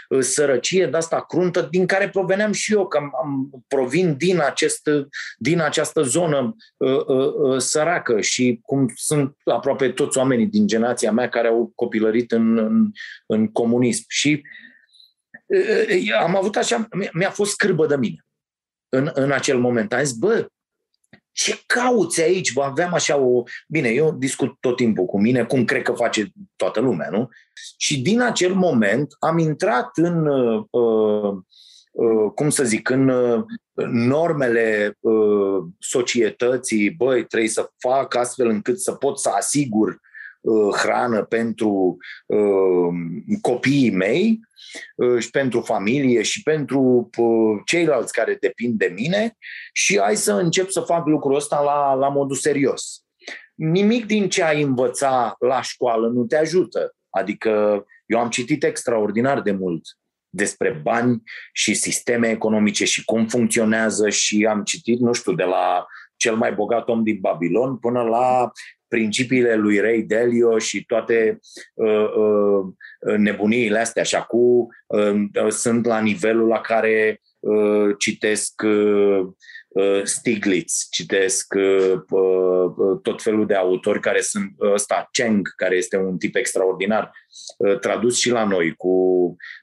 [0.10, 4.40] uh, sărăcie de asta cruntă, din care proveneam și eu, că am, am, provin din,
[4.40, 4.90] acest,
[5.38, 8.22] din această zonă uh, uh, săracă.
[8.22, 12.92] Și cum sunt aproape toți oamenii din generația mea care au copilărit în, în,
[13.26, 14.04] în comunism.
[14.08, 14.42] Și
[15.46, 18.26] uh, am avut așa, mi-a fost scârbă de mine
[18.92, 19.94] în, în acel moment.
[19.94, 20.48] Am zis, bă,
[21.32, 22.54] ce cauți aici?
[22.54, 23.44] Bă, aveam așa o...
[23.68, 27.30] Bine, eu discut tot timpul cu mine, cum cred că face toată lumea, nu?
[27.78, 31.34] Și din acel moment am intrat în, uh, uh,
[31.92, 33.44] uh, cum să zic, în uh,
[33.92, 40.10] normele uh, societății, băi, trebuie să fac astfel încât să pot să asigur Uh,
[40.78, 42.94] hrană pentru uh,
[43.42, 44.40] copiii mei
[44.96, 47.10] uh, și pentru familie și pentru
[47.66, 49.38] ceilalți care depind de mine
[49.74, 53.04] și hai să încep să fac lucrul ăsta la, la modul serios.
[53.56, 56.96] Nimic din ce ai învăța la școală nu te ajută.
[57.10, 59.82] Adică eu am citit extraordinar de mult
[60.34, 61.22] despre bani
[61.54, 65.86] și sisteme economice și cum funcționează și am citit, nu știu, de la
[66.16, 68.52] cel mai bogat om din Babilon până la
[68.92, 71.40] principiile lui Ray Dalio și toate
[71.74, 74.04] uh, uh, nebuniile astea.
[74.04, 79.28] Și acum uh, sunt la nivelul la care uh, citesc uh, uh
[80.04, 86.18] Stiglitz, citesc uh, uh, tot felul de autori care sunt ăsta, Cheng, care este un
[86.18, 87.12] tip extraordinar,
[87.58, 88.90] uh, tradus și la noi cu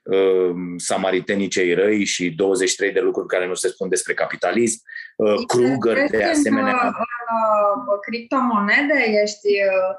[0.02, 4.82] uh, Samaritenii cei răi și 23 de lucruri care nu se spun despre capitalism,
[5.16, 9.20] uh, Kruger de asemenea uh, criptomonede?
[9.22, 9.48] Ești...
[9.48, 9.94] Uh,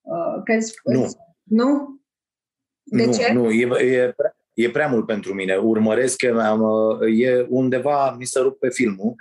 [0.00, 0.52] uh că
[0.84, 1.08] nu.
[1.42, 2.00] Nu?
[2.82, 3.32] De nu, ce?
[3.32, 4.14] Nu, e, e,
[4.58, 5.56] e prea mult pentru mine.
[5.56, 9.14] Urmăresc, am, uh, e undeva, mi se rup pe filmul,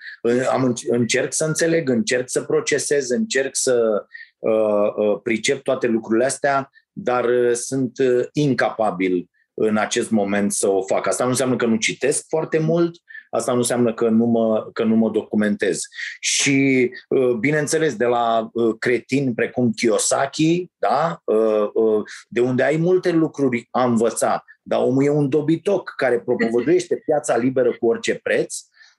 [0.51, 4.05] am, încerc să înțeleg, încerc să procesez, încerc să
[4.39, 10.67] uh, uh, pricep toate lucrurile astea, dar uh, sunt uh, incapabil în acest moment să
[10.67, 11.07] o fac.
[11.07, 12.95] Asta nu înseamnă că nu citesc foarte mult,
[13.29, 15.81] asta nu înseamnă că nu mă, că nu mă documentez.
[16.19, 21.21] Și, uh, bineînțeles, de la uh, cretini precum Kiyosaki, da?
[21.23, 26.95] Uh, de unde ai multe lucruri a învăța, dar omul e un dobitoc care propovăduiește
[26.95, 28.55] piața liberă cu orice preț,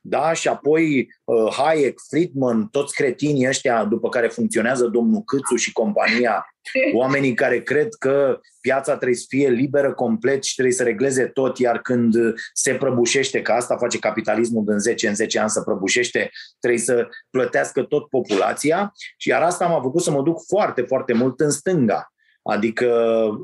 [0.08, 0.32] da?
[0.32, 6.46] și apoi uh, Hayek, Friedman, toți cretinii ăștia după care funcționează domnul Câțu și compania,
[7.00, 11.58] oamenii care cred că piața trebuie să fie liberă complet și trebuie să regleze tot,
[11.58, 12.14] iar când
[12.52, 17.08] se prăbușește, că asta face capitalismul din 10 în 10 ani să prăbușește, trebuie să
[17.30, 21.50] plătească tot populația și iar asta m-a făcut să mă duc foarte, foarte mult în
[21.50, 22.12] stânga.
[22.42, 22.86] Adică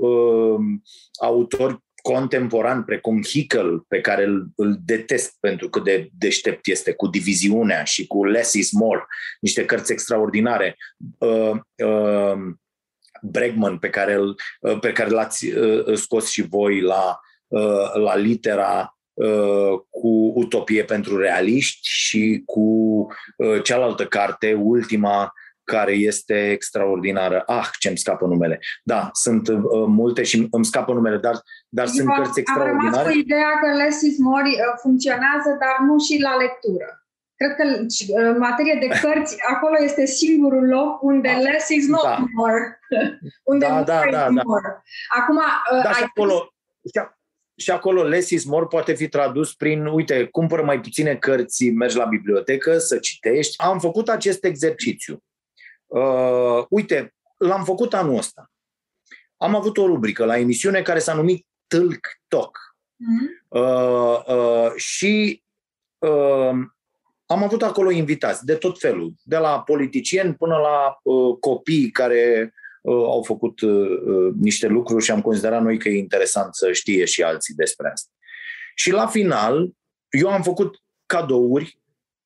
[0.00, 0.60] uh,
[1.20, 7.06] autori contemporan precum Hickel, pe care îl, îl detest pentru cât de deștept este cu
[7.06, 9.06] diviziunea și cu Less is More,
[9.40, 10.76] niște cărți extraordinare.
[11.18, 11.50] Uh,
[11.86, 12.38] uh,
[13.22, 18.16] Bregman, pe care, îl, uh, pe care l-ați uh, scos și voi la, uh, la
[18.16, 22.60] litera uh, cu Utopie pentru realiști și cu
[23.36, 25.32] uh, cealaltă carte, ultima,
[25.64, 27.42] care este extraordinară.
[27.46, 28.60] Ah, ce-mi scapă numele.
[28.82, 32.86] Da, sunt uh, multe și îmi scapă numele, dar, dar sunt cărți extraordinare.
[32.86, 36.98] Am rămas cu ideea că less is more uh, funcționează, dar nu și la lectură.
[37.36, 41.50] Cred că uh, în materie de cărți, acolo este singurul loc unde da.
[41.50, 42.24] less is not da.
[42.34, 42.78] more.
[43.52, 44.42] unde da, da, da, da.
[44.44, 44.82] more.
[45.18, 46.54] Acum, uh, da, ai și acolo,
[46.84, 47.00] și,
[47.56, 51.96] și acolo less is more poate fi tradus prin, uite, cumpără mai puține cărți, mergi
[51.96, 53.54] la bibliotecă să citești.
[53.62, 55.22] Am făcut acest exercițiu.
[55.94, 58.50] Uh, uite, l-am făcut anul ăsta.
[59.36, 62.58] Am avut o rubrică la emisiune care s-a numit Tâlc Talk.
[62.94, 63.48] Mm-hmm.
[63.48, 65.42] Uh, uh, și
[65.98, 66.50] uh,
[67.26, 72.54] am avut acolo invitați de tot felul, de la politicieni până la uh, copii care
[72.82, 76.72] uh, au făcut uh, uh, niște lucruri și am considerat noi că e interesant să
[76.72, 78.10] știe și alții despre asta.
[78.74, 79.70] Și la final,
[80.10, 81.78] eu am făcut cadouri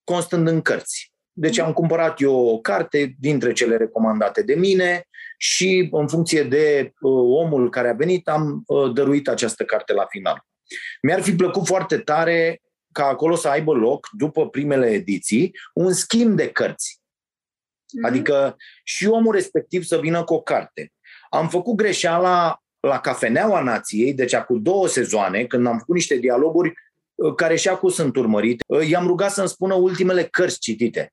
[0.05, 1.13] constând în cărți.
[1.41, 6.93] Deci am cumpărat eu o carte dintre cele recomandate de mine și în funcție de
[7.01, 7.13] uh,
[7.45, 10.45] omul care a venit am uh, dăruit această carte la final.
[11.03, 12.61] Mi-ar fi plăcut foarte tare
[12.93, 17.01] ca acolo să aibă loc, după primele ediții, un schimb de cărți.
[17.01, 18.07] Mm-hmm.
[18.07, 20.93] Adică și omul respectiv să vină cu o carte.
[21.31, 26.73] Am făcut greșeala la Cafeneaua Nației, deci acum două sezoane, când am făcut niște dialoguri
[27.15, 31.13] uh, care și acum sunt urmărite, uh, i-am rugat să-mi spună ultimele cărți citite.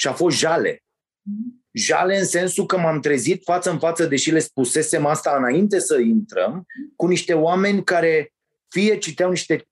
[0.00, 0.82] Și a fost jale.
[1.72, 5.98] Jale în sensul că m-am trezit față în față, deși le spusesem asta înainte să
[5.98, 8.32] intrăm, cu niște oameni care
[8.68, 9.64] fie citeau niște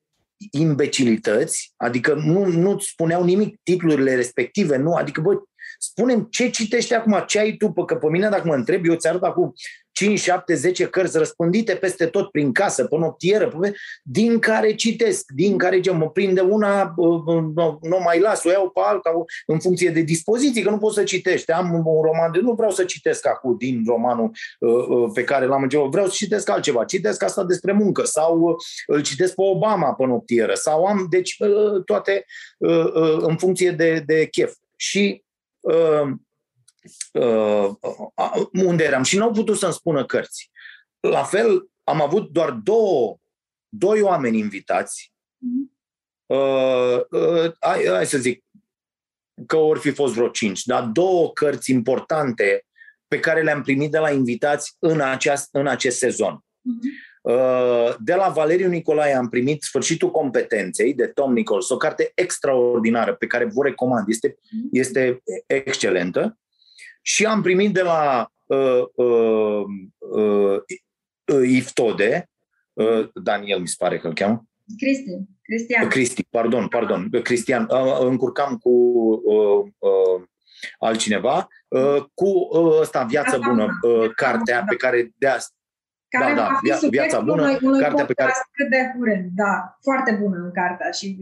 [0.50, 5.42] imbecilități, adică nu, nu spuneau nimic titlurile respective, nu, adică bă,
[5.78, 9.08] spunem ce citești acum, ce ai tu, că pe mine dacă mă întreb, eu ți
[9.08, 9.52] arăt acum
[9.98, 13.74] 5, 7, 10 cărți răspândite peste tot prin casă, pe noptieră, pe...
[14.02, 16.94] din care citesc, din care ce mă prinde una,
[17.54, 19.10] nu, nu mai las, o iau pe alta,
[19.46, 21.52] în funcție de dispoziții, că nu pot să citești.
[21.52, 25.46] Am un roman de nu vreau să citesc acum din romanul uh, uh, pe care
[25.46, 28.54] l-am început, vreau să citesc altceva, citesc asta despre muncă sau uh,
[28.86, 31.36] îl citesc pe Obama pe noptieră sau am, deci
[31.84, 32.24] toate
[33.18, 34.54] în funcție de, de chef.
[34.76, 35.24] Și
[37.12, 37.70] uh,
[38.52, 40.50] unde eram și nu au putut să-mi spună cărți.
[41.00, 43.16] La fel, am avut doar două,
[43.68, 45.12] doi oameni invitați.
[46.26, 48.44] Uh, uh, hai, hai să zic
[49.46, 52.66] că ori fi fost vreo cinci, dar două cărți importante
[53.08, 56.44] pe care le-am primit de la invitați în, aceast, în acest sezon.
[56.44, 57.08] Uh-huh.
[57.98, 63.26] De la Valeriu Nicolae am primit Sfârșitul competenței de Tom Nichols, o carte extraordinară pe
[63.26, 64.08] care vă recomand.
[64.08, 64.68] Este, uh-huh.
[64.70, 66.38] este excelentă.
[67.08, 69.64] Și am primit de la uh, uh,
[69.98, 70.56] uh,
[71.34, 72.30] uh, Iftode,
[72.72, 74.46] uh, Daniel mi se pare că îl cheamă.
[74.76, 75.10] Cristi.
[75.42, 75.88] Cristian.
[75.88, 77.68] Cristi, pardon, pardon, Cristian.
[77.70, 80.22] Uh, încurcam cu uh, uh,
[80.78, 85.52] altcineva, uh, cu uh, ăsta Viața Bună, uh, cartea pe care de asta
[86.08, 89.78] care da, da, via, viața bună, unui, unui cartea pe care cât de curând, da,
[89.82, 91.16] foarte bună în cartea și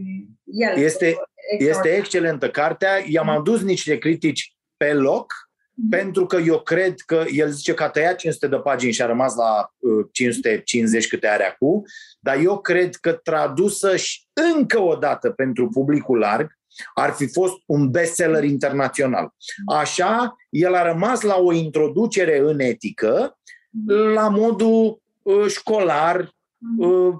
[0.45, 1.15] el este,
[1.57, 5.46] este excelentă cartea, i-am adus niște critici pe loc Mhm.
[5.89, 9.05] Pentru că eu cred că el zice că a tăiat 500 de pagini și a
[9.05, 9.73] rămas la
[10.11, 11.83] 550 uh, câte are acum,
[12.19, 14.21] dar eu cred că tradusă și
[14.55, 16.57] încă o dată pentru publicul larg
[16.93, 19.23] ar fi fost un bestseller internațional.
[19.23, 19.77] Mhm.
[19.79, 23.93] Așa, el a rămas la o introducere în etică mhm.
[23.93, 26.35] la modul uh, școlar,
[26.77, 27.13] uh,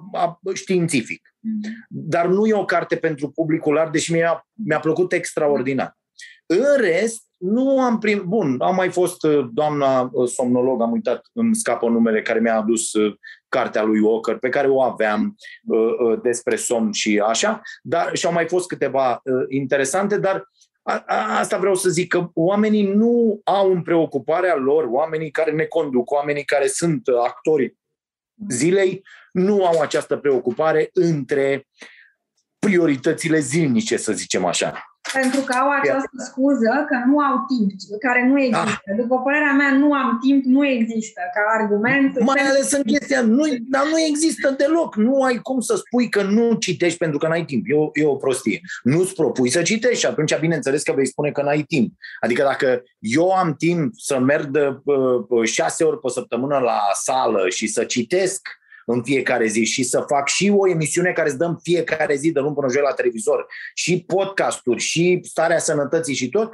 [0.54, 1.22] științific.
[1.88, 5.96] Dar nu e o carte pentru publicul larg, deși mi-a, mi-a plăcut extraordinar.
[6.46, 8.22] În rest, nu am prim...
[8.26, 12.56] Bun, am mai fost uh, doamna uh, somnolog, am uitat, îmi scapă numele, care mi-a
[12.56, 13.14] adus uh,
[13.48, 18.26] cartea lui Walker, pe care o aveam uh, uh, despre somn și așa, dar și
[18.26, 20.48] au mai fost câteva uh, interesante, dar
[20.82, 25.52] a, a, asta vreau să zic, că oamenii nu au în preocuparea lor, oamenii care
[25.52, 27.78] ne conduc, oamenii care sunt actorii
[28.48, 31.66] zilei, nu au această preocupare între
[32.58, 34.82] prioritățile zilnice, să zicem așa
[35.12, 37.70] pentru că au această scuză că nu au timp,
[38.06, 38.80] care nu există.
[38.86, 38.96] Ah.
[38.96, 42.20] După părerea mea, nu am timp, nu există ca argument.
[42.20, 44.96] Mai ales în chestia, nu, dar nu există deloc.
[44.96, 47.64] Nu ai cum să spui că nu citești pentru că n-ai timp.
[47.68, 48.60] E o, e o prostie.
[48.82, 51.92] Nu-ți propui să citești și atunci, bineînțeles că vei spune că n-ai timp.
[52.20, 57.48] Adică dacă eu am timp să merg de uh, șase ori pe săptămână la sală
[57.48, 58.48] și să citesc
[58.90, 62.40] în fiecare zi și să fac și o emisiune care îți dăm fiecare zi de
[62.40, 66.50] luni până joi la televizor și podcasturi și starea sănătății și tot,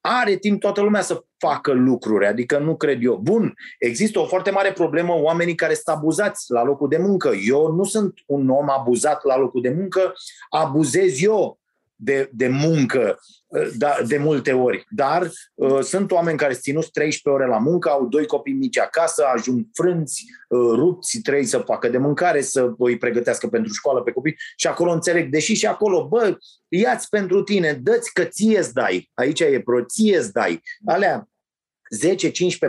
[0.00, 3.16] are timp toată lumea să facă lucruri, adică nu cred eu.
[3.16, 7.30] Bun, există o foarte mare problemă oamenii care sunt abuzați la locul de muncă.
[7.46, 10.12] Eu nu sunt un om abuzat la locul de muncă,
[10.48, 11.60] abuzez eu
[11.96, 14.86] de, de muncă uh, da, de multe ori.
[14.90, 19.24] Dar uh, sunt oameni care ținut 13 ore la muncă, au doi copii mici acasă,
[19.34, 24.12] ajung frânți, uh, rupți, trei să facă de mâncare, să îi pregătească pentru școală pe
[24.12, 26.38] copii și acolo înțeleg, deși și acolo, bă,
[26.68, 29.10] ia-ți pentru tine, dă-ți că ție dai.
[29.14, 30.62] Aici e pro, ție dai.
[30.84, 31.28] Alea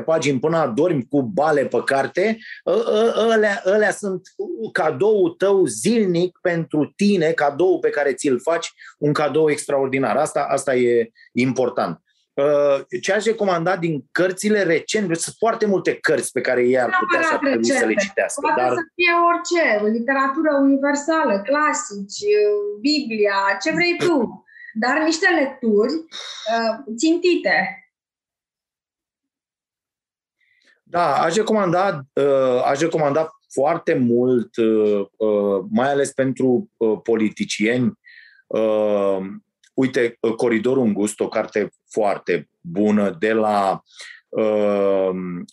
[0.01, 4.21] 10-15 pagini până adormi cu bale pe carte, ă, ă, ălea, ălea sunt
[4.71, 10.15] cadoul tău zilnic pentru tine, cadou pe care ți-l faci, un cadou extraordinar.
[10.15, 12.01] Asta, asta e important.
[12.37, 16.89] Ă, ce aș recomanda din cărțile recente, sunt foarte multe cărți pe care ei ar
[16.99, 17.39] putea să,
[17.79, 18.41] să le citească.
[18.41, 18.69] Poate dar...
[18.69, 22.23] să fie orice, literatură universală, clasici,
[22.81, 27.55] Biblia, ce vrei tu, dar niște lecturi uh, țintite,
[30.89, 36.69] Da, aș recomanda, uh, aș recomanda foarte mult, uh, uh, mai ales pentru
[37.03, 37.93] politicieni.
[39.73, 43.81] Uite, Coridorul Îngust, o carte foarte bună de la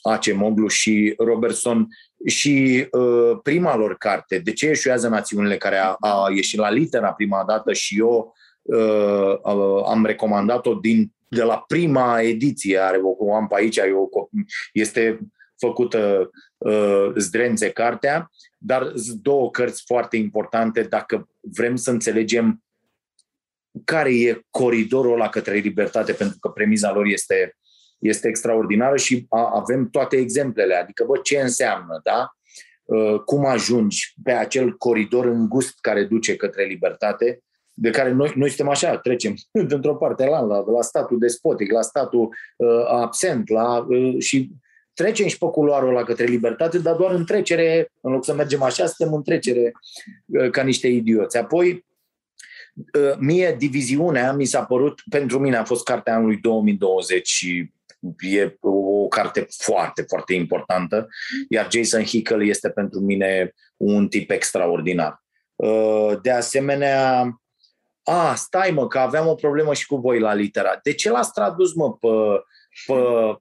[0.02, 1.86] Acemoglu și Robertson
[2.26, 2.88] și
[3.42, 7.72] prima lor carte, De ce eșuează națiunile, care a, a ieșit la litera prima dată
[7.72, 8.34] și eu
[9.86, 13.80] am recomandat-o din de la prima ediție, are o am pe aici,
[14.72, 15.18] este
[15.56, 22.62] făcută uh, zdrențe cartea, dar sunt două cărți foarte importante dacă vrem să înțelegem
[23.84, 27.56] care e coridorul ăla către libertate, pentru că premiza lor este,
[27.98, 32.28] este extraordinară și a, avem toate exemplele, adică bă, ce înseamnă, da?
[32.84, 37.42] Uh, cum ajungi pe acel coridor îngust care duce către libertate,
[37.74, 39.34] de care noi, noi suntem așa, trecem
[39.68, 44.50] dintr-o parte la alta, la statul despotic, la statul uh, absent, la, uh, și
[44.94, 48.62] trecem și pe culoarul ăla către libertate, dar doar în trecere, în loc să mergem
[48.62, 49.72] așa, suntem în trecere
[50.26, 51.36] uh, ca niște idioți.
[51.36, 51.84] Apoi,
[52.74, 57.72] uh, mie diviziunea mi s-a părut, pentru mine a fost cartea anului 2020 și
[58.18, 61.08] e o carte foarte, foarte importantă,
[61.48, 65.22] iar Jason Hickel este pentru mine un tip extraordinar.
[66.22, 67.24] De asemenea,
[68.04, 70.78] a, stai mă, că aveam o problemă și cu voi la litera.
[70.82, 72.08] De ce l-ați tradus, mă, pe,
[72.86, 72.94] pe,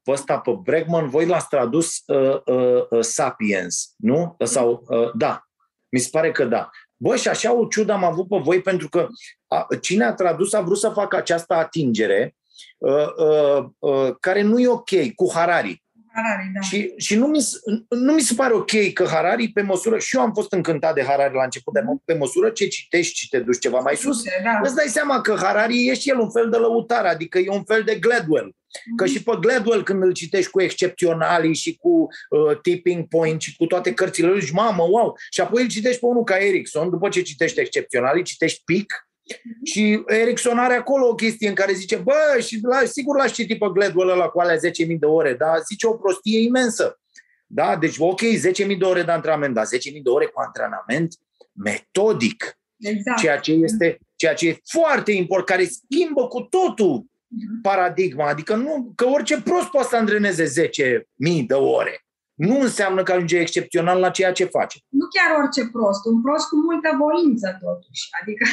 [0.04, 4.36] pe ăsta, pe Bregman, voi l-ați tradus uh, uh, uh, Sapiens, nu?
[4.44, 5.44] Sau, uh, da,
[5.90, 6.70] mi se pare că da.
[6.96, 9.08] Bă, și așa o ciudă am avut pe voi pentru că
[9.48, 12.36] a, cine a tradus a vrut să facă această atingere
[12.78, 15.83] uh, uh, uh, care nu e ok cu Harari.
[16.14, 16.60] Harari, da.
[16.60, 17.40] Și, și nu, mi,
[17.90, 21.04] nu mi se pare ok că Harari, pe măsură, și eu am fost încântat de
[21.04, 24.60] Harari la început, dar pe măsură ce citești și te duci ceva mai sus, da.
[24.64, 27.64] îți dai seama că Harari e și el un fel de lăutar, adică e un
[27.64, 28.50] fel de Gladwell.
[28.50, 28.96] Mm-hmm.
[28.96, 33.56] Că și pe Gladwell, când îl citești cu excepționalii și cu uh, tipping point și
[33.56, 35.18] cu toate cărțile lui, zici, mamă, wow!
[35.30, 39.13] Și apoi îl citești pe unul ca Erickson, după ce citești excepționalii, citești pic, Mhm.
[39.64, 43.58] Și Erickson are acolo o chestie în care zice, bă, și la, sigur l-aș citi
[43.58, 44.62] pe Gladwell ăla cu alea 10.000
[45.00, 47.00] de ore, dar zice o prostie imensă.
[47.48, 47.76] Da?
[47.76, 51.16] Deci, ok, 10.000 de ore de antrenament, dar 10.000 de ore cu antrenament
[51.52, 52.58] metodic.
[52.78, 53.20] Exact.
[53.20, 57.62] Ceea ce este ceea ce e foarte important, care schimbă cu totul mhm.
[57.62, 58.28] paradigma.
[58.28, 63.38] Adică nu, că orice prost poate să antreneze 10.000 de ore nu înseamnă că ajunge
[63.38, 64.80] excepțional la ceea ce face.
[64.90, 68.10] Nu chiar orice prost, un prost cu multă voință totuși.
[68.22, 68.44] Adică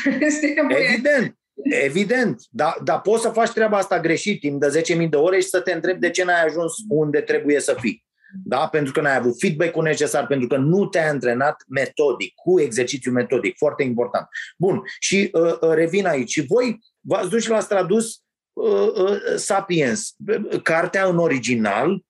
[0.85, 5.41] Evident, evident, dar da poți să faci treaba asta greșit timp de 10.000 de ore
[5.41, 8.05] și să te întrebi de ce n-ai ajuns unde trebuie să fii.
[8.45, 8.69] Da?
[8.69, 13.57] Pentru că n-ai avut feedback-ul necesar, pentru că nu te-ai antrenat metodic, cu exercițiu metodic,
[13.57, 14.29] foarte important.
[14.59, 16.31] Bun, și uh, uh revin aici.
[16.31, 18.23] Și voi v-ați dus și l-ați tradus
[18.53, 20.15] uh, uh, Sapiens.
[20.63, 22.05] Cartea în original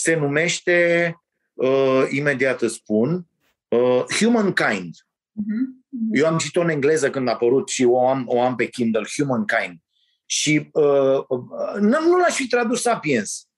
[0.00, 1.16] se numește,
[1.54, 3.26] uh, imediat îți spun,
[3.68, 4.94] uh, Humankind.
[4.94, 5.78] Uh-huh.
[6.12, 9.06] Eu am citit-o în engleză când a apărut și o am, o am pe Kindle,
[9.16, 9.78] Humankind.
[10.26, 13.48] Și uh, uh, nu, nu l-aș fi tradus Sapiens.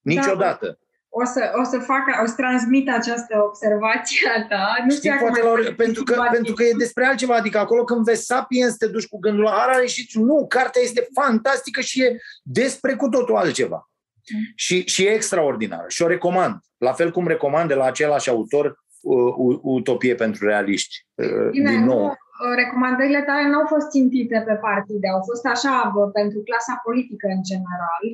[0.00, 0.66] Niciodată.
[0.66, 0.86] Da
[1.18, 4.84] o să, o să fac, o să transmit această observație a ta.
[4.86, 8.24] Nu știu poate la, pentru, că, pentru că e despre altceva, adică acolo când vezi
[8.24, 12.94] Sapiens te duci cu gândul la Harare și nu, cartea este fantastică și e despre
[12.94, 13.90] cu totul altceva.
[14.34, 14.40] Mm.
[14.54, 16.60] Și, și e extraordinară și o recomand.
[16.78, 21.06] La fel cum recomand de la același autor uh, Utopie pentru realiști.
[21.14, 21.98] Uh, Bine, din nou.
[21.98, 26.40] Nu, uh, recomandările tale nu au fost țintite pe partide, au fost așa bă, pentru
[26.42, 28.04] clasa politică în general.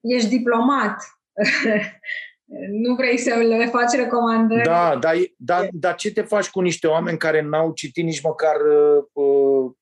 [0.00, 0.96] Ești diplomat,
[2.84, 4.62] nu vrei să le faci recomandări.
[4.62, 8.56] Da, dar, dar, dar ce te faci cu niște oameni care n-au citit nici măcar
[9.12, 9.72] uh,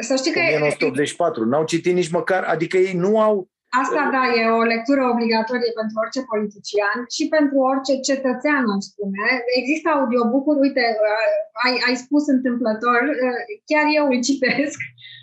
[0.00, 3.48] să știi că 1984, n-au citit nici măcar, adică ei nu au
[3.80, 9.24] Asta, da, e o lectură obligatorie pentru orice politician și pentru orice cetățean, aș spune.
[9.60, 10.84] Există audiobook-uri, uite,
[11.64, 13.00] ai, ai spus întâmplător,
[13.70, 14.78] chiar eu îl citesc,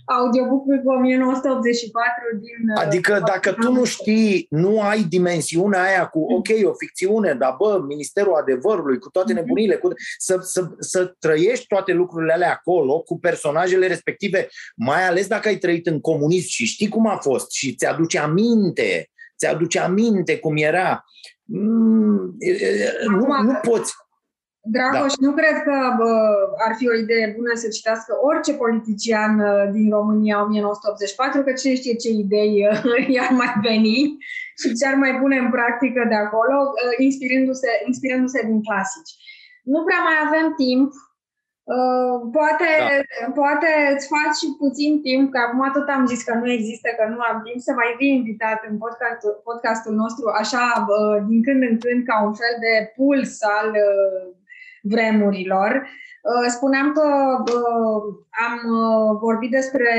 [0.06, 2.70] audiobook-ul 1984 din...
[2.76, 6.36] Uh, adică dacă tu nu știi, nu ai dimensiunea aia cu, mm.
[6.36, 9.36] ok, o ficțiune, dar bă, Ministerul Adevărului, cu toate mm-hmm.
[9.36, 15.28] nebunile, cu, să, să, să trăiești toate lucrurile alea acolo, cu personajele respective, mai ales
[15.28, 18.40] dacă ai trăit în comunism și știi cum a fost și ți-aduce aminte,
[19.38, 21.06] ți-aduce aminte cum era.
[21.44, 22.38] Mm,
[23.08, 23.94] nu, nu poți
[24.64, 25.26] Dragoș, da.
[25.28, 26.14] nu cred că bă,
[26.68, 31.76] ar fi o idee bună să citească orice politician uh, din România 1984, că cine
[31.76, 34.18] știe ce idei uh, i-ar mai veni
[34.60, 39.12] și ce ar mai pune în practică de acolo, uh, inspirându-se, inspirându-se din clasici.
[39.64, 40.90] Nu prea mai avem timp.
[42.38, 43.32] Poate, da.
[43.40, 47.04] poate îți faci și puțin timp, că acum tot am zis că nu există, că
[47.14, 50.66] nu am timp, să mai fii invitat în podcastul, podcastul nostru, așa,
[51.28, 53.70] din când în când, ca un fel de puls al
[54.82, 55.72] vremurilor.
[56.22, 57.08] Uh, spuneam că
[57.58, 58.02] uh,
[58.48, 59.90] am uh, vorbit despre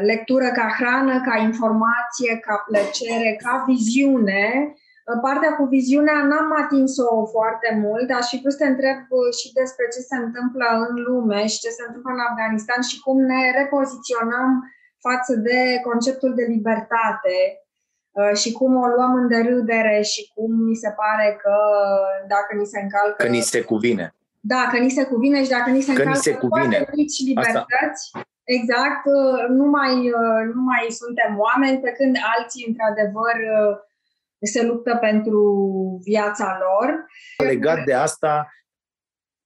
[0.00, 4.74] lectură ca hrană, ca informație, ca plăcere, ca viziune.
[5.26, 8.98] Partea cu viziunea n-am atins-o foarte mult, aș fi vrut să te întreb
[9.38, 13.16] și despre ce se întâmplă în lume și ce se întâmplă în Afganistan și cum
[13.32, 14.50] ne repoziționăm
[15.06, 15.58] față de
[15.88, 17.36] conceptul de libertate
[18.12, 21.56] Uh, și cum o luăm în derâdere și cum mi se pare că
[22.34, 23.22] dacă ni se încalcă...
[23.24, 24.14] Că ni se cuvine.
[24.40, 26.76] Da, că ni se cuvine și dacă ni se că încalcă ni se cuvine.
[26.94, 28.28] mici libertăți, Asta.
[28.56, 33.36] exact, uh, nu mai, uh, nu mai suntem oameni, pe când alții, într-adevăr,
[34.46, 35.58] se luptă pentru
[36.02, 37.06] viața lor.
[37.48, 38.48] Legat de asta,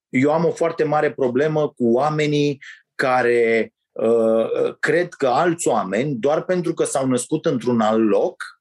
[0.08, 2.58] eu am o foarte mare problemă cu oamenii
[2.94, 8.54] care uh, cred că alți oameni, doar pentru că s-au născut într-un alt loc,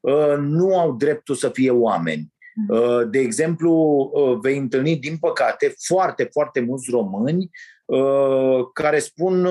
[0.00, 2.32] Uh, nu au dreptul să fie oameni.
[2.68, 3.72] Uh, de exemplu,
[4.12, 7.50] uh, vei întâlni, din păcate, foarte, foarte mulți români
[8.72, 9.48] care spun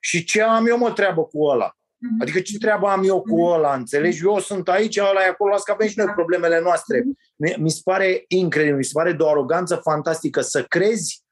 [0.00, 1.76] și ce am eu mă treabă cu ăla?
[2.02, 2.20] Mhm.
[2.20, 3.52] Adică ce treabă am eu cu mhm.
[3.52, 4.24] ăla, înțelegi?
[4.24, 6.12] Eu sunt aici, ăla e acolo, las că avem și noi da.
[6.12, 7.04] problemele noastre.
[7.36, 7.62] Mhm.
[7.62, 11.22] Mi se pare incredibil, mi se pare de o aroganță fantastică să crezi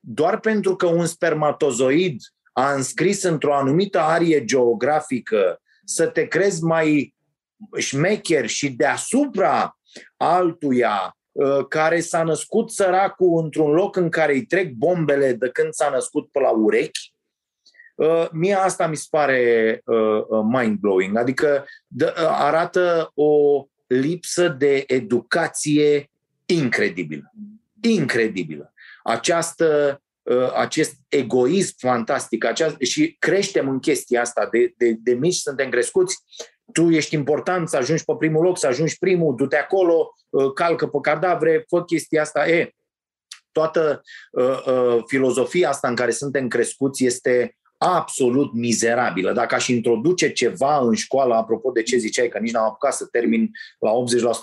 [0.00, 2.20] doar pentru că un spermatozoid
[2.52, 7.14] a înscris într-o anumită arie geografică să te crezi mai
[7.76, 9.78] șmecher și deasupra
[10.16, 15.72] altuia uh, care s-a născut săracul într-un loc în care îi trec bombele de când
[15.72, 17.17] s-a născut pe la urechi, uh,
[18.32, 21.16] mie asta mi se pare uh, mind-blowing.
[21.16, 21.64] Adică
[22.16, 26.10] arată o lipsă de educație
[26.46, 27.32] incredibilă.
[27.80, 28.72] Incredibilă.
[29.02, 30.00] Această
[30.54, 36.22] acest egoism fantastic aceast- și creștem în chestia asta de, de, de mici, suntem crescuți
[36.72, 40.86] tu ești important să ajungi pe primul loc, să ajungi primul, du-te acolo, uh, calcă
[40.86, 42.48] pe cadavre, fă chestia asta.
[42.48, 42.72] E,
[43.52, 49.32] toată uh, uh, filozofia asta în care suntem crescuți este absolut mizerabilă.
[49.32, 53.06] Dacă aș introduce ceva în școală, apropo de ce ziceai, că nici n-am apucat să
[53.06, 53.90] termin la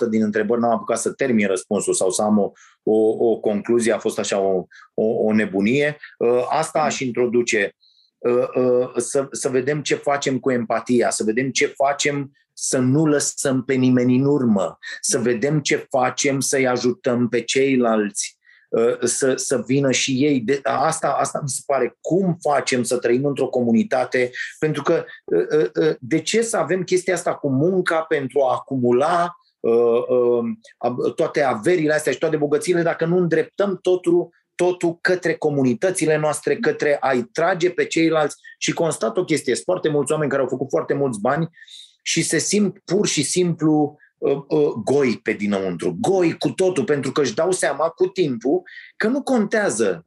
[0.05, 2.51] 80% din întrebări, n-am apucat să termin răspunsul sau să am o,
[2.83, 7.75] o, o concluzie, a fost așa o, o, o nebunie, uh, asta aș introduce.
[8.17, 13.05] Uh, uh, să, să vedem ce facem cu empatia, să vedem ce facem să nu
[13.05, 18.44] lăsăm pe nimeni în urmă, să vedem ce facem să-i ajutăm pe ceilalți, uh,
[19.03, 20.39] să, să vină și ei.
[20.39, 21.97] De, asta, asta mi se pare.
[22.01, 24.31] Cum facem să trăim într-o comunitate?
[24.59, 25.05] Pentru că
[25.99, 29.35] de ce să avem chestia asta cu munca pentru a acumula
[31.15, 36.97] toate averile astea și toate bogățiile dacă nu îndreptăm totul totul către comunitățile noastre, către
[36.99, 39.53] a-i trage pe ceilalți și constat o chestie.
[39.53, 41.49] Sunt foarte mulți oameni care au făcut foarte mulți bani
[42.01, 44.04] și se simt pur și simplu uh, uh,
[44.83, 48.61] goi pe dinăuntru, goi cu totul, pentru că își dau seama cu timpul
[48.95, 50.05] că nu contează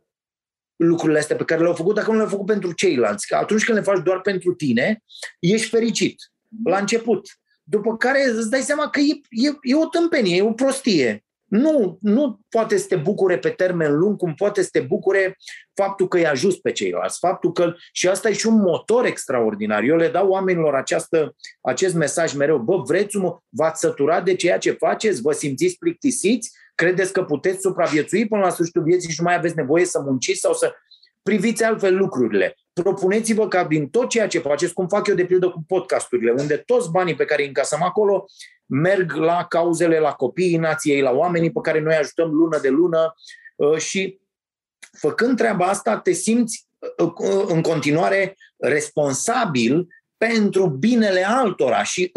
[0.77, 3.27] lucrurile astea pe care le-au făcut dacă nu le-au făcut pentru ceilalți.
[3.27, 5.03] Că atunci când le faci doar pentru tine,
[5.39, 6.33] ești fericit
[6.65, 7.29] la început.
[7.63, 11.25] După care îți dai seama că e, e, e o tâmpenie, e o prostie.
[11.49, 15.37] Nu, nu poate să te bucure pe termen lung, cum poate să te bucure
[15.75, 17.19] faptul că îi ajuns pe ceilalți.
[17.19, 19.83] Faptul că, și asta e și un motor extraordinar.
[19.83, 22.59] Eu le dau oamenilor această, acest mesaj mereu.
[22.59, 23.19] Bă, vreți,
[23.49, 25.21] v-ați săturat de ceea ce faceți?
[25.21, 26.51] Vă simțiți plictisiți?
[26.75, 30.41] Credeți că puteți supraviețui până la sfârșitul vieții și nu mai aveți nevoie să munciți
[30.41, 30.73] sau să
[31.23, 32.55] priviți altfel lucrurile.
[32.83, 36.57] Propuneți-vă ca din tot ceea ce faceți, cum fac eu de pildă cu podcasturile, unde
[36.57, 38.25] toți banii pe care îi încasăm acolo
[38.67, 43.15] merg la cauzele, la copiii nației, la oamenii pe care noi ajutăm lună de lună
[43.57, 44.21] uh, și
[44.99, 46.67] făcând treaba asta te simți
[46.99, 49.87] uh, uh, în continuare responsabil
[50.17, 52.11] pentru binele altora și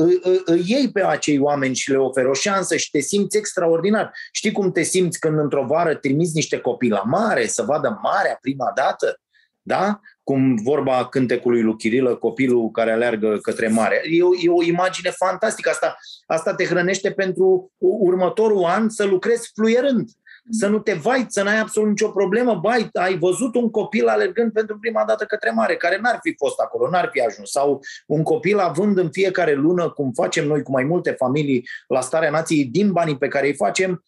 [0.45, 4.11] îi iei pe acei oameni și le oferi o șansă și te simți extraordinar.
[4.31, 8.37] Știi cum te simți când într-o vară trimiți niște copii la mare să vadă marea
[8.41, 9.20] prima dată?
[9.61, 9.99] Da?
[10.23, 14.01] Cum vorba cântecului lui Chirilă, copilul care aleargă către mare.
[14.09, 15.69] E o, e o imagine fantastică.
[15.69, 20.09] Asta, asta te hrănește pentru următorul an să lucrezi fluierând
[20.49, 22.55] să nu te vai, să n-ai absolut nicio problemă.
[22.55, 26.59] Bai, ai văzut un copil alergând pentru prima dată către mare, care n-ar fi fost
[26.59, 27.49] acolo, n-ar fi ajuns.
[27.49, 32.01] Sau un copil având în fiecare lună, cum facem noi cu mai multe familii la
[32.01, 34.03] starea nației, din banii pe care îi facem,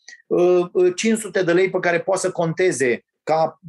[0.95, 3.59] 500 uh, uh, de lei pe care poate să conteze ca,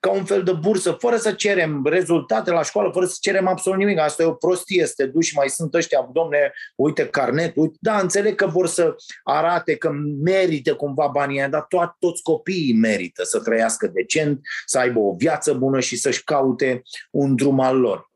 [0.00, 3.78] ca un fel de bursă, fără să cerem rezultate la școală, fără să cerem absolut
[3.78, 3.98] nimic.
[3.98, 7.76] Asta e o prostie, să te duci, mai sunt ăștia, domne, uite carnet, uite.
[7.80, 9.90] Da, înțeleg că vor să arate că
[10.22, 15.14] merită cumva banii aia, dar to- toți copiii merită să trăiască decent, să aibă o
[15.14, 18.10] viață bună și să-și caute un drum al lor.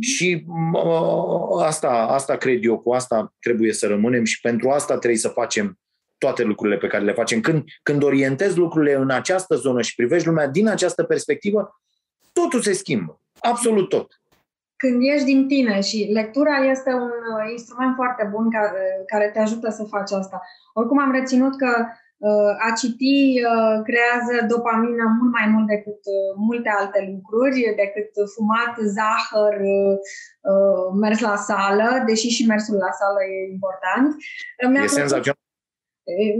[0.00, 0.44] Și
[1.62, 5.78] asta, asta cred eu, cu asta trebuie să rămânem și pentru asta trebuie să facem
[6.20, 7.40] toate lucrurile pe care le facem.
[7.40, 11.80] Când, când orientezi lucrurile în această zonă și privești lumea din această perspectivă,
[12.32, 13.20] totul se schimbă.
[13.40, 14.20] Absolut tot.
[14.82, 19.30] Când ești din tine și lectura este un uh, instrument foarte bun care, uh, care
[19.32, 20.40] te ajută să faci asta.
[20.72, 21.72] Oricum am reținut că
[22.16, 23.40] uh, a citi
[23.88, 26.00] creează dopamină mult mai mult decât
[26.36, 29.56] multe alte lucruri, decât fumat, zahăr,
[31.00, 34.08] mers la sală, deși și mersul la sală e important.
[34.70, 35.39] Mi-a e senzațional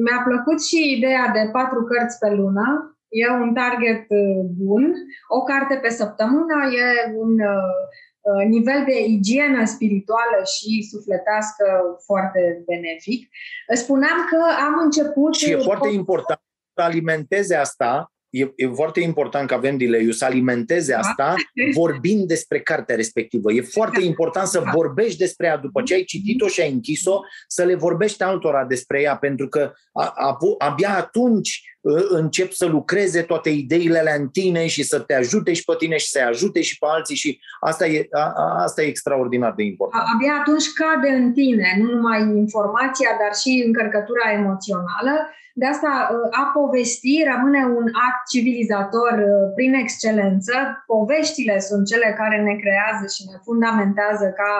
[0.05, 2.67] mi-a plăcut și ideea de patru cărți pe lună.
[3.09, 4.95] E un target uh, bun.
[5.29, 7.81] O carte pe săptămână e un uh,
[8.21, 11.65] uh, nivel de igienă spirituală și sufletească
[12.05, 13.29] foarte benefic.
[13.75, 15.35] Spuneam că am început...
[15.35, 16.41] Și e foarte important
[16.75, 20.99] să alimenteze asta e, e foarte important că avem delay să alimenteze da.
[20.99, 21.35] asta
[21.75, 23.53] vorbind despre cartea respectivă.
[23.53, 24.07] E foarte da.
[24.07, 24.71] important să da.
[24.75, 29.01] vorbești despre ea după ce ai citit-o și ai închis-o, să le vorbești altora despre
[29.01, 34.29] ea, pentru că a, a, abia atunci ă, încep să lucreze toate ideile alea în
[34.29, 37.41] tine și să te ajute și pe tine și să-i ajute și pe alții și
[37.61, 38.33] asta e, a,
[38.63, 40.03] asta e extraordinar de important.
[40.15, 45.13] Abia atunci cade în tine nu numai informația, dar și încărcătura emoțională
[45.55, 50.55] de asta uh, a povesti rămâne un act civilizator uh, prin excelență.
[50.87, 54.53] Poveștile sunt cele care ne creează și ne fundamentează ca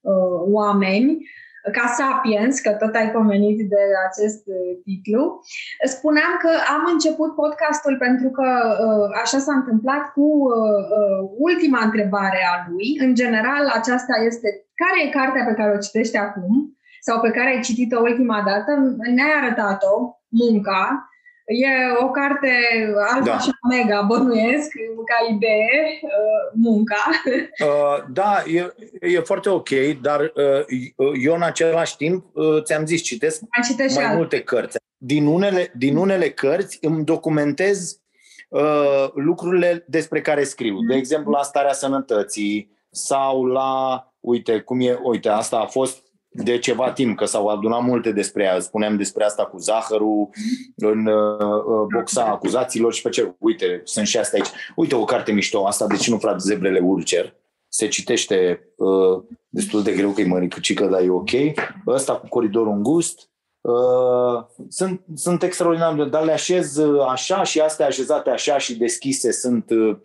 [0.00, 1.10] uh, oameni
[1.76, 5.40] ca sapiens, că tot ai pomenit de acest uh, titlu.
[5.84, 8.48] Spuneam că am început podcastul pentru că
[8.86, 12.88] uh, așa s-a întâmplat cu uh, ultima întrebare a lui.
[13.04, 14.48] În general, aceasta este
[14.82, 18.70] care e cartea pe care o citești acum sau pe care ai citit-o ultima dată?
[19.14, 19.94] Ne-ai arătat-o
[20.28, 21.06] munca.
[21.52, 21.66] E
[22.00, 22.50] o carte
[23.10, 23.38] alfa da.
[23.38, 24.72] și omega, bănuiesc,
[25.04, 26.10] ca idee, uh,
[26.52, 27.10] munca.
[27.26, 29.68] Uh, da, e, e foarte ok,
[30.00, 34.78] dar uh, eu în același timp, uh, ți-am zis, citesc mai, mai multe cărți.
[34.96, 38.00] Din unele, din unele cărți îmi documentez
[38.48, 40.74] uh, lucrurile despre care scriu.
[40.74, 40.86] Mm.
[40.86, 46.02] De exemplu, la starea sănătății sau la, uite, cum e, uite, asta a fost
[46.32, 48.60] de ceva timp, că s-au adunat multe despre ea.
[48.60, 50.28] Spuneam despre asta cu zahărul
[50.76, 54.50] în uh, uh, boxa acuzaților și pe ce, uite, sunt și asta aici.
[54.76, 57.34] Uite o carte mișto asta, de ce nu frate zebrele urcer?
[57.68, 61.30] Se citește uh, destul de greu că e măricăcică, dar e ok.
[61.86, 63.30] Ăsta cu coridorul îngust.
[63.60, 69.32] Uh, sunt, sunt extraordinar, dar le așez uh, așa și astea așezate așa și deschise
[69.32, 69.96] sunt uh,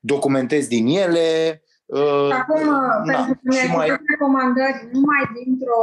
[0.00, 4.00] documentez din ele Uh, acum, na, pentru că ne mai...
[4.10, 5.82] recomandări numai dintr-o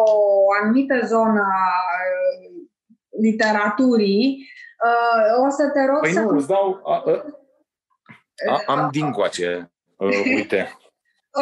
[0.62, 1.68] anumită zonă a
[2.10, 2.64] uh,
[3.22, 4.48] literaturii,
[4.88, 6.20] uh, o să te rog păi să...
[6.20, 6.82] nu, îți dau...
[6.86, 7.04] A,
[8.50, 10.78] a, a, am din coace, uh, uite.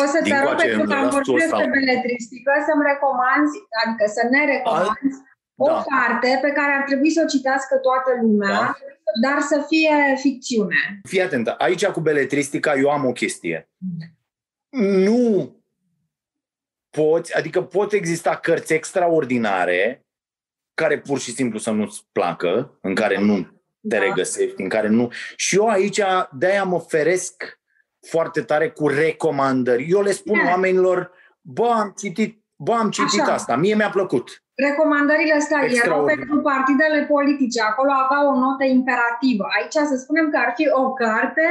[0.04, 4.42] O să te rog, pentru că am vorbit despre beletristică, să-mi recomanzi, adică să ne
[4.54, 5.18] recomanzi
[5.56, 5.84] o da.
[5.92, 8.76] carte pe care ar trebui să o citească toată lumea, da.
[9.26, 10.80] dar să fie ficțiune.
[11.10, 13.70] Fii atentă, aici cu beletristica eu am o chestie.
[14.72, 15.56] Nu
[16.90, 20.06] poți, adică pot exista cărți extraordinare
[20.74, 23.42] care pur și simplu să nu-ți placă, în care nu
[23.90, 24.00] te da.
[24.00, 25.12] regăsești, în care nu...
[25.36, 27.60] Și eu aici de-aia mă feresc
[28.08, 29.90] foarte tare cu recomandări.
[29.90, 30.50] Eu le spun da.
[30.50, 31.12] oamenilor,
[31.42, 33.34] bă, am citit, bă, am citit Așa.
[33.34, 34.44] asta, mie mi-a plăcut.
[34.56, 37.62] Recomandările astea erau pentru partidele politice.
[37.62, 39.48] Acolo avea o notă imperativă.
[39.58, 41.46] Aici să spunem că ar fi o carte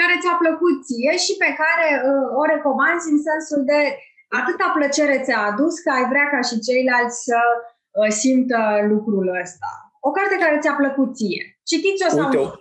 [0.00, 3.80] care ți-a plăcut ție și pe care uh, o recomanzi în sensul de
[4.40, 8.60] atâta plăcere ți-a adus că ai vrea ca și ceilalți să uh, simtă
[8.92, 9.70] lucrul ăsta.
[10.08, 11.42] O carte care ți-a plăcut ție.
[11.70, 12.42] Citiți-o sau Uite,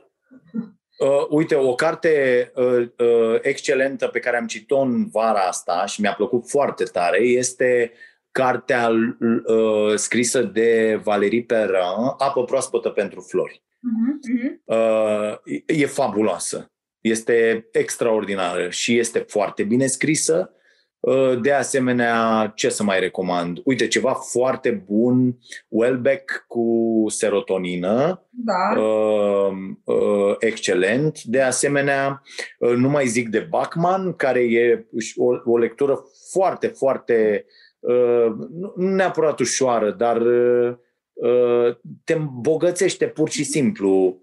[0.97, 6.01] Uh, uite, o carte uh, uh, excelentă pe care am citit-o în vara asta și
[6.01, 7.91] mi-a plăcut foarte tare este
[8.31, 13.63] cartea uh, scrisă de Valerie Perrin, Apă proaspătă pentru flori.
[13.63, 14.51] Uh-huh.
[14.63, 16.72] Uh, e fabuloasă.
[17.03, 20.51] Este extraordinară și este foarte bine scrisă.
[20.99, 23.59] Uh, de asemenea, ce să mai recomand?
[23.63, 26.65] Uite, ceva foarte bun, Wellbeck cu
[27.07, 28.81] serotonină, da.
[28.81, 29.51] uh,
[29.83, 31.23] uh, excelent.
[31.23, 32.21] De asemenea,
[32.59, 35.99] uh, nu mai zic de Bachman, care e o, o lectură
[36.31, 37.51] foarte, foarte uh,
[37.83, 40.75] Uh, nu neapărat ușoară, dar uh,
[41.13, 44.21] uh, te îmbogățește pur și simplu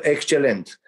[0.00, 0.80] excelent.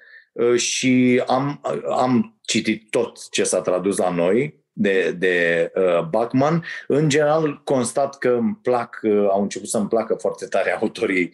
[0.56, 1.60] Și am,
[1.90, 6.64] am citit tot ce s-a tradus la noi, de, de uh, Bachman.
[6.86, 11.32] În general, constat că îmi plac, uh, au început să-mi placă foarte tare autorii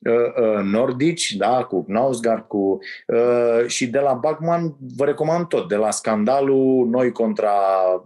[0.00, 5.68] uh, uh, nordici, da, cu Knausgaard, cu, uh, și de la Bachman vă recomand tot,
[5.68, 7.54] de la Scandalul, Noi contra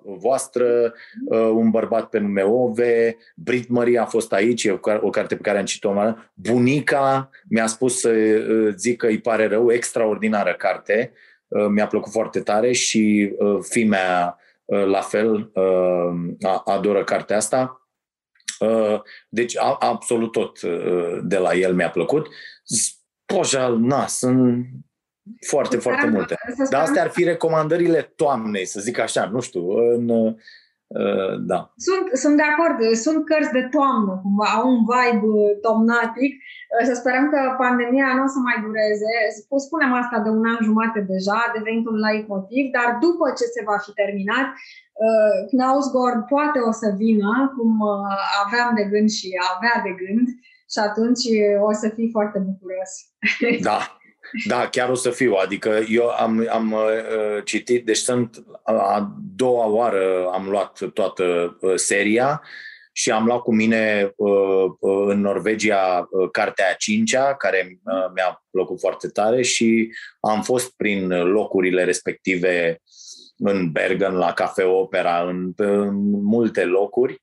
[0.05, 0.93] voastră,
[1.29, 5.35] uh, Un bărbat pe nume Ove, Brit Marie a fost aici, e o, o carte
[5.35, 5.93] pe care am citit-o,
[6.35, 11.13] Bunica mi-a spus să uh, zic că îi pare rău, extraordinară carte,
[11.49, 14.49] uh, mi-a plăcut foarte tare și uh, fimea Uh,
[14.87, 17.89] la fel uh, adoră cartea asta.
[18.61, 20.61] Uh, deci absolut tot
[21.23, 22.29] de la el mi-a plăcut.
[23.25, 24.67] Poja, na, sunt
[25.47, 26.37] foarte, foarte multe.
[26.71, 30.35] Dar astea ar fi recomandările toamnei, să zic așa, nu știu, în, Uh,
[31.51, 31.59] da.
[31.87, 35.31] Sunt, sunt de acord, sunt cărți de toamnă, cumva, au un vibe
[35.67, 36.33] tomnatic.
[36.71, 39.13] Uh, să sperăm că pandemia nu o să mai dureze.
[39.67, 43.45] Spunem asta de un an jumate deja, a devenit un light motiv, dar după ce
[43.55, 44.47] se va fi terminat,
[45.05, 47.73] uh, Knausgård poate o să vină, cum
[48.45, 50.27] aveam de gând și avea de gând,
[50.73, 51.25] și atunci
[51.69, 52.93] o să fii foarte bucuros.
[53.69, 53.79] Da,
[54.47, 55.35] Da, chiar o să fiu.
[55.35, 61.73] Adică eu am, am uh, citit, deci sunt a doua oară am luat toată uh,
[61.75, 62.43] seria
[62.93, 68.11] și am luat cu mine uh, uh, în Norvegia uh, cartea a cincea, care uh,
[68.15, 72.81] mi-a plăcut foarte tare și am fost prin locurile respective
[73.37, 77.23] în Bergen, la Cafe Opera, în, în multe locuri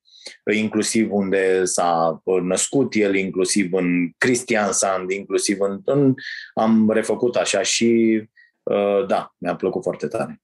[0.53, 6.13] inclusiv unde s-a născut el, inclusiv în Christian Sand, inclusiv în, în
[6.53, 8.21] am refăcut așa și
[8.63, 10.41] uh, da, mi-a plăcut foarte tare.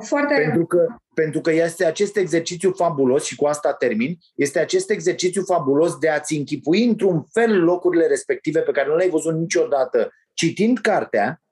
[0.00, 0.34] Foarte...
[0.34, 5.42] Pentru că, pentru că este acest exercițiu fabulos, și cu asta termin, este acest exercițiu
[5.42, 10.78] fabulos de a-ți închipui într-un fel locurile respective pe care nu le-ai văzut niciodată, citind
[10.78, 11.42] cartea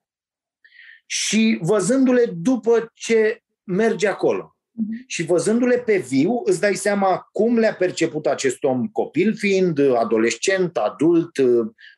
[1.06, 4.53] și văzându-le după ce mergi acolo.
[4.76, 5.04] Mhm.
[5.06, 10.76] Și văzându-le pe viu, îți dai seama cum le-a perceput acest om copil, fiind adolescent,
[10.76, 11.30] adult,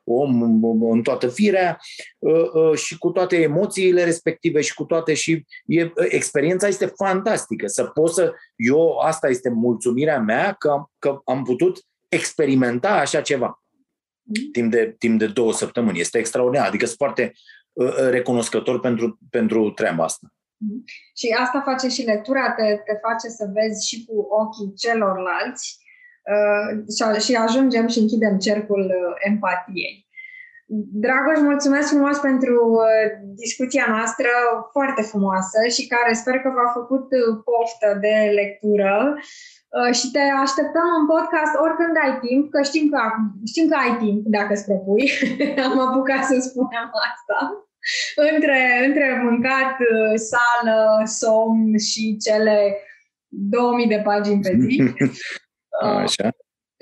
[0.04, 1.78] om în toată firea
[2.22, 7.66] ă, ă, și cu toate emoțiile respective și cu toate și e, experiența este fantastică.
[7.66, 11.78] Să pot să, eu, asta este mulțumirea mea că, că am putut
[12.08, 13.62] experimenta așa ceva
[14.22, 14.50] mhm.
[14.50, 16.00] timp de, timp de două săptămâni.
[16.00, 16.66] Este extraordinar.
[16.66, 17.32] Adică sunt foarte
[17.78, 20.28] ă, recunoscător pentru, pentru treaba asta.
[20.58, 20.84] Mhm.
[21.14, 25.78] Și asta face și lectura, te, te face să vezi și cu ochii celorlalți
[26.32, 30.06] uh, și ajungem și închidem cercul uh, empatiei.
[31.02, 33.06] Dragoș, mulțumesc frumos pentru uh,
[33.44, 34.30] discuția noastră
[34.74, 38.94] foarte frumoasă și care sper că v-a făcut uh, poftă de lectură
[39.76, 43.00] uh, și te așteptăm în podcast oricând ai timp, că știm că,
[43.50, 45.04] știm că ai timp dacă îți propui.
[45.66, 47.38] Am apucat să spunem asta
[48.14, 52.76] între, între mâncat, uh, sală, somn și cele
[53.28, 54.92] 2000 de pagini pe zi.
[56.02, 56.28] Așa.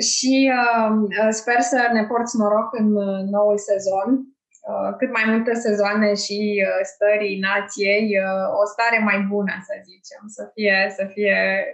[0.02, 4.28] Și uh, sper să ne porți noroc în uh, noul sezon.
[4.70, 9.74] Uh, cât mai multe sezoane și uh, stării nației, uh, o stare mai bună, să
[9.84, 11.64] zicem, să fie, să fie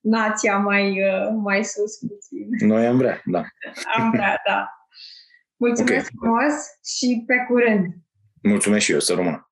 [0.00, 2.48] nația mai, uh, mai sus puțin.
[2.68, 3.44] Noi am vrea, da.
[3.96, 4.70] Am vrea, da.
[5.56, 6.18] Mulțumesc okay.
[6.20, 6.54] frumos
[6.84, 7.86] și pe curând!
[8.42, 9.50] Mulțumesc și eu, să rămână!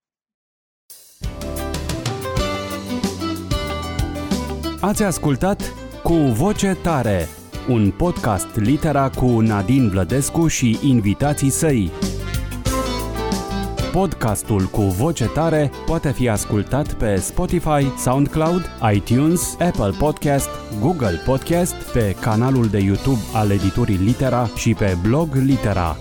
[4.81, 7.29] Ați ascultat Cu Voce Tare,
[7.69, 11.91] un podcast litera cu Nadine Vlădescu și invitații săi.
[13.93, 20.49] Podcastul cu voce tare poate fi ascultat pe Spotify, SoundCloud, iTunes, Apple Podcast,
[20.81, 25.97] Google Podcast, pe canalul de YouTube al editurii Litera și pe blog Litera.